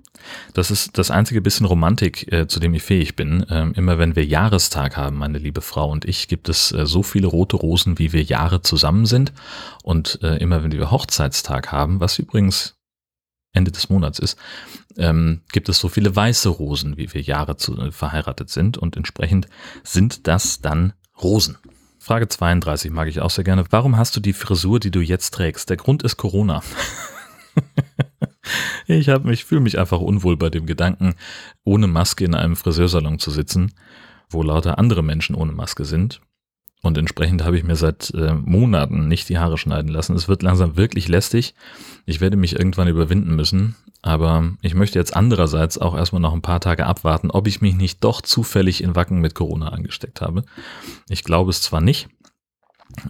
Das 0.55 0.71
ist 0.71 0.99
das 0.99 1.11
einzige 1.11 1.41
bisschen 1.41 1.67
Romantik, 1.67 2.33
äh, 2.33 2.47
zu 2.47 2.61
dem 2.61 2.75
ich 2.75 2.83
fähig 2.83 3.17
bin. 3.17 3.45
Ähm, 3.51 3.73
immer 3.75 3.99
wenn 3.99 4.17
wir 4.17 4.25
Jahrestag 4.25 4.97
haben, 4.97 5.17
meine 5.17 5.39
liebe 5.39 5.61
Frau 5.61 5.91
und 5.91 6.05
ich, 6.05 6.29
gibt 6.29 6.49
es 6.49 6.73
äh, 6.73 6.87
so 6.87 7.03
viele 7.03 7.27
rote 7.27 7.57
Rosen, 7.57 7.99
wie 7.99 8.13
wir 8.13 8.23
Jahre 8.23 8.63
zusammen 8.63 9.07
sind. 9.07 9.33
Und 9.83 10.19
äh, 10.23 10.37
immer 10.37 10.63
wenn 10.63 10.73
wir 10.73 10.91
Hochzeitstag 10.91 11.73
haben, 11.73 12.01
was 12.01 12.19
übrigens 12.19 12.77
Ende 13.53 13.71
des 13.71 13.89
Monats 13.89 14.19
ist, 14.19 14.39
ähm, 14.97 15.43
gibt 15.53 15.69
es 15.69 15.79
so 15.79 15.89
viele 15.89 16.15
weiße 16.15 16.49
Rosen, 16.49 16.97
wie 16.97 17.13
wir 17.13 17.21
Jahre 17.21 17.57
zu, 17.57 17.77
äh, 17.79 17.93
verheiratet 17.93 18.51
sind 18.51 18.79
und 18.79 18.97
entsprechend 18.97 19.49
sind 19.83 20.27
das 20.27 20.61
dann 20.61 20.95
Rosen. 21.23 21.59
Frage 21.99 22.29
32 22.29 22.91
mag 22.91 23.09
ich 23.09 23.21
auch 23.21 23.31
sehr 23.31 23.45
gerne. 23.45 23.65
Warum 23.71 23.97
hast 23.97 24.17
du 24.17 24.21
die 24.21 24.33
Frisur, 24.33 24.81
die 24.81 24.91
du 24.91 25.01
jetzt 25.01 25.33
trägst? 25.35 25.71
Der 25.71 25.77
Grund 25.77 26.03
ist 26.03 26.17
Corona. 26.17 26.63
ich 28.87 29.09
habe 29.09 29.29
mich 29.29 29.45
fühle 29.45 29.61
mich 29.61 29.79
einfach 29.79 30.01
unwohl 30.01 30.37
bei 30.37 30.51
dem 30.51 30.67
Gedanken, 30.67 31.15
ohne 31.63 31.87
Maske 31.87 32.25
in 32.25 32.35
einem 32.35 32.57
Friseursalon 32.57 33.19
zu 33.19 33.31
sitzen, 33.31 33.73
wo 34.31 34.43
lauter 34.43 34.79
andere 34.79 35.05
Menschen 35.05 35.37
ohne 35.37 35.53
Maske 35.53 35.85
sind. 35.85 36.21
Und 36.83 36.99
entsprechend 36.99 37.45
habe 37.45 37.57
ich 37.57 37.63
mir 37.63 37.77
seit 37.77 38.11
äh, 38.11 38.35
Monaten 38.35 39.07
nicht 39.07 39.29
die 39.29 39.39
Haare 39.39 39.57
schneiden 39.57 39.89
lassen. 39.89 40.17
Es 40.17 40.27
wird 40.27 40.43
langsam 40.43 40.77
wirklich 40.77 41.07
lästig. 41.07 41.55
Ich 42.07 42.21
werde 42.21 42.37
mich 42.37 42.59
irgendwann 42.59 42.89
überwinden 42.89 43.37
müssen. 43.37 43.77
Aber 44.03 44.51
ich 44.63 44.75
möchte 44.75 44.99
jetzt 44.99 45.15
andererseits 45.15 45.79
auch 45.79 45.97
erstmal 45.97 46.21
noch 46.21 46.33
ein 46.33 46.43
paar 46.43 46.59
Tage 46.59 46.87
abwarten, 46.87 47.31
ob 47.31 47.47
ich 47.47 47.61
mich 47.61 47.77
nicht 47.77 48.03
doch 48.03 48.21
zufällig 48.21 48.83
in 48.83 48.97
Wacken 48.97 49.21
mit 49.21 49.37
Corona 49.37 49.69
angesteckt 49.69 50.21
habe. 50.21 50.45
Ich 51.09 51.23
glaube 51.23 51.51
es 51.51 51.63
zwar 51.63 51.81
nicht, 51.81 52.09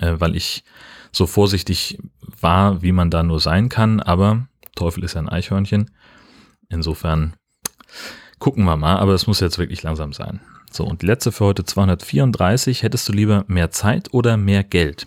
äh, 0.01 0.17
weil 0.19 0.37
ich 0.37 0.65
so 1.11 1.27
vorsichtig 1.27 1.99
war, 2.41 2.83
wie 2.83 2.93
man 2.93 3.11
da 3.11 3.23
nur 3.23 3.41
sein 3.41 3.71
kann, 3.71 4.01
aber 4.01 4.49
Teufel 4.75 5.05
ist 5.05 5.15
ja 5.15 5.23
ein 5.23 5.29
Eichhörnchen. 5.31 5.91
Insofern 6.69 7.35
gucken 8.39 8.65
wir 8.65 8.77
mal, 8.77 8.97
aber 8.97 9.15
es 9.15 9.27
muss 9.27 9.41
jetzt 9.41 9.59
wirklich 9.59 9.83
langsam 9.83 10.13
sein. 10.13 10.41
So, 10.73 10.85
und 10.85 11.03
die 11.03 11.07
letzte 11.07 11.33
für 11.33 11.45
heute 11.45 11.65
234. 11.65 12.83
Hättest 12.83 13.09
du 13.09 13.13
lieber 13.13 13.45
mehr 13.47 13.71
Zeit 13.71 14.13
oder 14.15 14.39
mehr 14.39 14.65
Geld? 14.65 15.07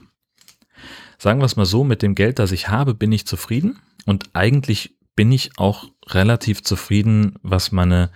Sagen 1.17 1.39
wir 1.39 1.45
es 1.45 1.55
mal 1.55 1.65
so, 1.65 1.83
mit 1.83 2.03
dem 2.03 2.13
Geld, 2.13 2.37
das 2.37 2.51
ich 2.51 2.69
habe, 2.69 2.93
bin 2.93 3.11
ich 3.11 3.25
zufrieden 3.25 3.79
und 4.05 4.29
eigentlich 4.33 4.95
bin 5.15 5.31
ich 5.31 5.57
auch 5.57 5.85
relativ 6.07 6.61
zufrieden, 6.61 7.35
was 7.41 7.71
meine 7.71 8.11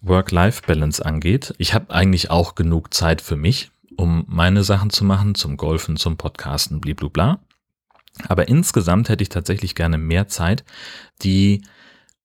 Work-Life-Balance 0.00 1.04
angeht. 1.04 1.54
Ich 1.58 1.72
habe 1.74 1.94
eigentlich 1.94 2.30
auch 2.30 2.56
genug 2.56 2.92
Zeit 2.92 3.20
für 3.20 3.36
mich, 3.36 3.70
um 3.96 4.24
meine 4.26 4.64
Sachen 4.64 4.90
zu 4.90 5.04
machen, 5.04 5.34
zum 5.36 5.56
Golfen, 5.56 5.96
zum 5.96 6.16
Podcasten, 6.16 6.80
bliblubla. 6.80 7.38
Aber 8.26 8.48
insgesamt 8.48 9.08
hätte 9.08 9.22
ich 9.22 9.28
tatsächlich 9.28 9.76
gerne 9.76 9.98
mehr 9.98 10.26
Zeit, 10.26 10.64
die 11.22 11.62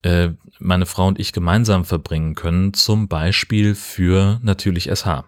äh, 0.03 0.29
meine 0.59 0.85
Frau 0.85 1.07
und 1.07 1.19
ich 1.19 1.33
gemeinsam 1.33 1.85
verbringen 1.85 2.35
können, 2.35 2.73
zum 2.73 3.07
Beispiel 3.07 3.75
für 3.75 4.39
natürlich 4.43 4.89
SH. 4.89 5.25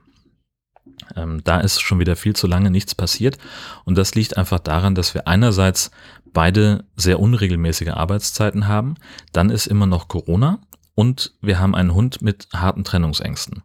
Ähm, 1.16 1.42
da 1.44 1.60
ist 1.60 1.82
schon 1.82 2.00
wieder 2.00 2.16
viel 2.16 2.36
zu 2.36 2.48
lange 2.48 2.70
nichts 2.70 2.96
passiert 2.96 3.38
und 3.84 3.98
das 3.98 4.16
liegt 4.16 4.38
einfach 4.38 4.60
daran, 4.60 4.96
dass 4.96 5.14
wir 5.14 5.28
einerseits 5.28 5.92
beide 6.34 6.86
sehr 6.96 7.20
unregelmäßige 7.20 7.90
Arbeitszeiten 7.90 8.68
haben, 8.68 8.96
dann 9.32 9.50
ist 9.50 9.68
immer 9.68 9.88
noch 9.88 10.08
Corona 10.08 10.60
und 10.94 11.34
wir 11.42 11.60
haben 11.60 11.76
einen 11.76 11.94
Hund 11.94 12.22
mit 12.22 12.48
harten 12.54 12.84
Trennungsängsten. 12.84 13.64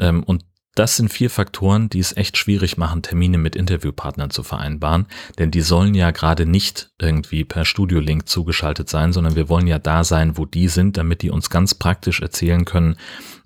Ähm, 0.00 0.22
und 0.22 0.44
Das 0.74 0.96
sind 0.96 1.12
vier 1.12 1.30
Faktoren, 1.30 1.88
die 1.88 2.00
es 2.00 2.16
echt 2.16 2.36
schwierig 2.36 2.76
machen, 2.76 3.02
Termine 3.02 3.38
mit 3.38 3.54
Interviewpartnern 3.54 4.30
zu 4.30 4.42
vereinbaren, 4.42 5.06
denn 5.38 5.50
die 5.50 5.60
sollen 5.60 5.94
ja 5.94 6.10
gerade 6.10 6.46
nicht 6.46 6.90
irgendwie 7.00 7.44
per 7.44 7.64
Studio-Link 7.64 8.28
zugeschaltet 8.28 8.88
sein, 8.88 9.12
sondern 9.12 9.36
wir 9.36 9.48
wollen 9.48 9.68
ja 9.68 9.78
da 9.78 10.02
sein, 10.02 10.36
wo 10.36 10.46
die 10.46 10.68
sind, 10.68 10.96
damit 10.96 11.22
die 11.22 11.30
uns 11.30 11.48
ganz 11.48 11.74
praktisch 11.74 12.20
erzählen 12.20 12.64
können, 12.64 12.96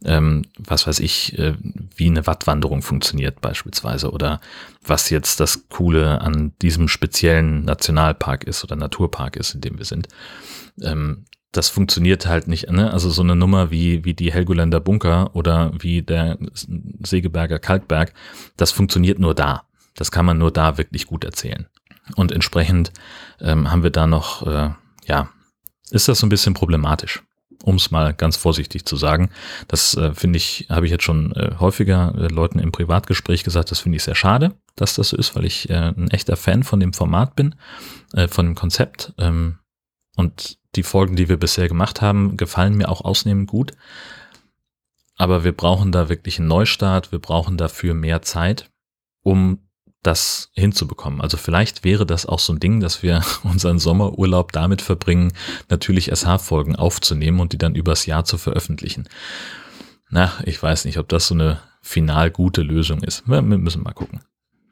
ähm, 0.04 0.46
was 0.58 0.86
weiß 0.86 1.00
ich, 1.00 1.38
äh, 1.38 1.54
wie 1.96 2.06
eine 2.06 2.26
Wattwanderung 2.26 2.80
funktioniert 2.82 3.40
beispielsweise 3.40 4.10
oder 4.10 4.40
was 4.84 5.10
jetzt 5.10 5.40
das 5.40 5.68
Coole 5.68 6.22
an 6.22 6.52
diesem 6.62 6.88
speziellen 6.88 7.64
Nationalpark 7.64 8.44
ist 8.44 8.64
oder 8.64 8.76
Naturpark 8.76 9.36
ist, 9.36 9.54
in 9.54 9.60
dem 9.60 9.78
wir 9.78 9.84
sind. 9.84 10.08
Ähm, 10.80 11.24
das 11.52 11.68
funktioniert 11.68 12.26
halt 12.26 12.48
nicht. 12.48 12.70
Ne? 12.70 12.92
Also 12.92 13.10
so 13.10 13.22
eine 13.22 13.34
Nummer 13.34 13.70
wie, 13.70 14.04
wie 14.04 14.14
die 14.14 14.32
Helgoländer 14.32 14.80
Bunker 14.80 15.34
oder 15.34 15.72
wie 15.78 16.02
der 16.02 16.38
Segeberger 17.02 17.58
Kalkberg, 17.58 18.12
das 18.56 18.70
funktioniert 18.70 19.18
nur 19.18 19.34
da. 19.34 19.62
Das 19.94 20.10
kann 20.10 20.26
man 20.26 20.38
nur 20.38 20.52
da 20.52 20.78
wirklich 20.78 21.06
gut 21.06 21.24
erzählen. 21.24 21.66
Und 22.16 22.32
entsprechend 22.32 22.92
ähm, 23.40 23.70
haben 23.70 23.82
wir 23.82 23.90
da 23.90 24.06
noch, 24.06 24.46
äh, 24.46 24.70
ja, 25.06 25.30
ist 25.90 26.08
das 26.08 26.20
so 26.20 26.26
ein 26.26 26.30
bisschen 26.30 26.54
problematisch, 26.54 27.22
um 27.62 27.76
es 27.76 27.90
mal 27.90 28.14
ganz 28.14 28.36
vorsichtig 28.36 28.84
zu 28.84 28.96
sagen. 28.96 29.30
Das 29.68 29.96
äh, 29.96 30.14
finde 30.14 30.36
ich, 30.36 30.66
habe 30.70 30.86
ich 30.86 30.92
jetzt 30.92 31.04
schon 31.04 31.32
äh, 31.32 31.56
häufiger 31.58 32.14
äh, 32.16 32.28
Leuten 32.28 32.58
im 32.58 32.72
Privatgespräch 32.72 33.42
gesagt, 33.42 33.70
das 33.70 33.80
finde 33.80 33.96
ich 33.96 34.04
sehr 34.04 34.14
schade, 34.14 34.54
dass 34.76 34.94
das 34.94 35.10
so 35.10 35.16
ist, 35.16 35.34
weil 35.34 35.44
ich 35.44 35.68
äh, 35.70 35.92
ein 35.96 36.10
echter 36.10 36.36
Fan 36.36 36.62
von 36.62 36.80
dem 36.80 36.92
Format 36.92 37.36
bin, 37.36 37.54
äh, 38.12 38.28
von 38.28 38.46
dem 38.46 38.54
Konzept. 38.54 39.12
Ähm, 39.18 39.58
und 40.16 40.57
die 40.76 40.82
Folgen, 40.82 41.16
die 41.16 41.28
wir 41.28 41.36
bisher 41.36 41.68
gemacht 41.68 42.00
haben, 42.02 42.36
gefallen 42.36 42.76
mir 42.76 42.88
auch 42.88 43.00
ausnehmend 43.00 43.48
gut. 43.48 43.72
Aber 45.16 45.42
wir 45.44 45.52
brauchen 45.52 45.92
da 45.92 46.08
wirklich 46.08 46.38
einen 46.38 46.48
Neustart. 46.48 47.10
Wir 47.10 47.18
brauchen 47.18 47.56
dafür 47.56 47.94
mehr 47.94 48.22
Zeit, 48.22 48.70
um 49.22 49.58
das 50.02 50.50
hinzubekommen. 50.54 51.20
Also 51.20 51.36
vielleicht 51.36 51.84
wäre 51.84 52.06
das 52.06 52.24
auch 52.24 52.38
so 52.38 52.52
ein 52.52 52.60
Ding, 52.60 52.80
dass 52.80 53.02
wir 53.02 53.22
unseren 53.42 53.78
Sommerurlaub 53.78 54.52
damit 54.52 54.80
verbringen, 54.80 55.32
natürlich 55.68 56.12
SH-Folgen 56.14 56.76
aufzunehmen 56.76 57.40
und 57.40 57.52
die 57.52 57.58
dann 57.58 57.74
übers 57.74 58.06
Jahr 58.06 58.24
zu 58.24 58.38
veröffentlichen. 58.38 59.08
Na, 60.10 60.32
ich 60.44 60.62
weiß 60.62 60.84
nicht, 60.84 60.98
ob 60.98 61.08
das 61.08 61.26
so 61.26 61.34
eine 61.34 61.60
final 61.82 62.30
gute 62.30 62.62
Lösung 62.62 63.02
ist. 63.02 63.28
Wir 63.28 63.42
müssen 63.42 63.82
mal 63.82 63.92
gucken. 63.92 64.20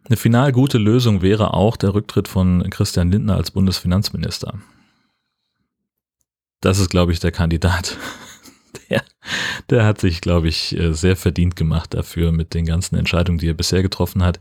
Eine 0.05 0.17
final 0.17 0.53
gute 0.53 0.79
Lösung 0.79 1.21
wäre 1.21 1.53
auch 1.53 1.77
der 1.77 1.93
Rücktritt 1.93 2.29
von 2.29 2.69
Christian 2.71 3.11
Lindner 3.11 3.37
als 3.37 3.51
Bundesfinanzminister. 3.51 4.55
Das 6.61 6.79
ist, 6.79 6.91
glaube 6.91 7.13
ich, 7.13 7.21
der 7.21 7.33
Kandidat. 7.33 7.97
Der, 8.91 9.03
der 9.71 9.85
hat 9.87 10.01
sich, 10.01 10.21
glaube 10.21 10.49
ich, 10.49 10.77
äh, 10.77 10.93
sehr 10.93 11.17
verdient 11.17 11.57
gemacht 11.57 11.95
dafür 11.95 12.31
mit 12.31 12.53
den 12.53 12.67
ganzen 12.67 12.97
Entscheidungen, 12.97 13.39
die 13.39 13.49
er 13.49 13.55
bisher 13.55 13.83
getroffen 13.83 14.23
hat, 14.23 14.39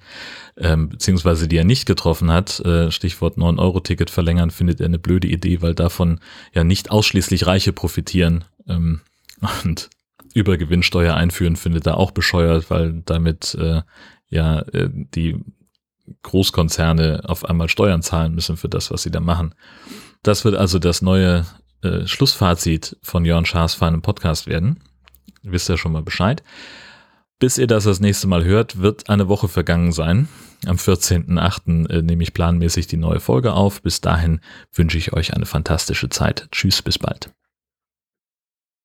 ähm, 0.57 0.89
beziehungsweise 0.89 1.47
die 1.47 1.55
er 1.55 1.63
nicht 1.63 1.85
getroffen 1.85 2.31
hat. 2.31 2.59
Äh, 2.59 2.91
Stichwort 2.91 3.37
9-Euro-Ticket 3.37 4.09
verlängern 4.09 4.51
findet 4.51 4.81
er 4.81 4.87
eine 4.87 4.99
blöde 4.99 5.29
Idee, 5.29 5.61
weil 5.61 5.73
davon 5.73 6.19
ja 6.53 6.65
nicht 6.65 6.91
ausschließlich 6.91 7.47
Reiche 7.47 7.71
profitieren. 7.71 8.43
Ähm, 8.67 9.01
und 9.63 9.89
Übergewinnsteuer 10.33 11.15
einführen 11.15 11.55
findet 11.55 11.87
er 11.87 11.97
auch 11.97 12.11
bescheuert, 12.11 12.69
weil 12.69 13.01
damit 13.05 13.55
äh, 13.55 13.83
ja 14.27 14.65
die 14.73 15.39
Großkonzerne 16.23 17.23
auf 17.25 17.45
einmal 17.45 17.69
Steuern 17.69 18.01
zahlen 18.01 18.35
müssen 18.35 18.57
für 18.57 18.69
das, 18.69 18.91
was 18.91 19.03
sie 19.03 19.11
da 19.11 19.21
machen. 19.21 19.55
Das 20.23 20.43
wird 20.43 20.55
also 20.55 20.77
das 20.77 21.01
neue 21.01 21.45
äh, 21.85 22.07
Schlussfazit 22.07 22.97
von 23.01 23.25
Jörn 23.25 23.45
Schaas 23.45 23.75
feinem 23.75 24.01
Podcast 24.01 24.47
werden. 24.47 24.79
Ihr 25.43 25.51
wisst 25.51 25.69
ja 25.69 25.77
schon 25.77 25.91
mal 25.91 26.01
Bescheid. 26.03 26.43
Bis 27.37 27.57
ihr 27.57 27.67
das 27.67 27.83
das 27.83 27.99
nächste 27.99 28.27
Mal 28.27 28.43
hört, 28.45 28.81
wird 28.81 29.09
eine 29.09 29.27
Woche 29.27 29.47
vergangen 29.47 29.91
sein. 29.91 30.29
Am 30.65 30.77
14.08. 30.77 31.89
Äh, 31.89 32.01
nehme 32.01 32.23
ich 32.23 32.33
planmäßig 32.33 32.87
die 32.87 32.97
neue 32.97 33.19
Folge 33.19 33.53
auf. 33.53 33.81
Bis 33.81 34.01
dahin 34.01 34.39
wünsche 34.73 34.97
ich 34.97 35.13
euch 35.13 35.33
eine 35.33 35.45
fantastische 35.45 36.09
Zeit. 36.09 36.47
Tschüss, 36.51 36.81
bis 36.81 36.97
bald. 36.97 37.29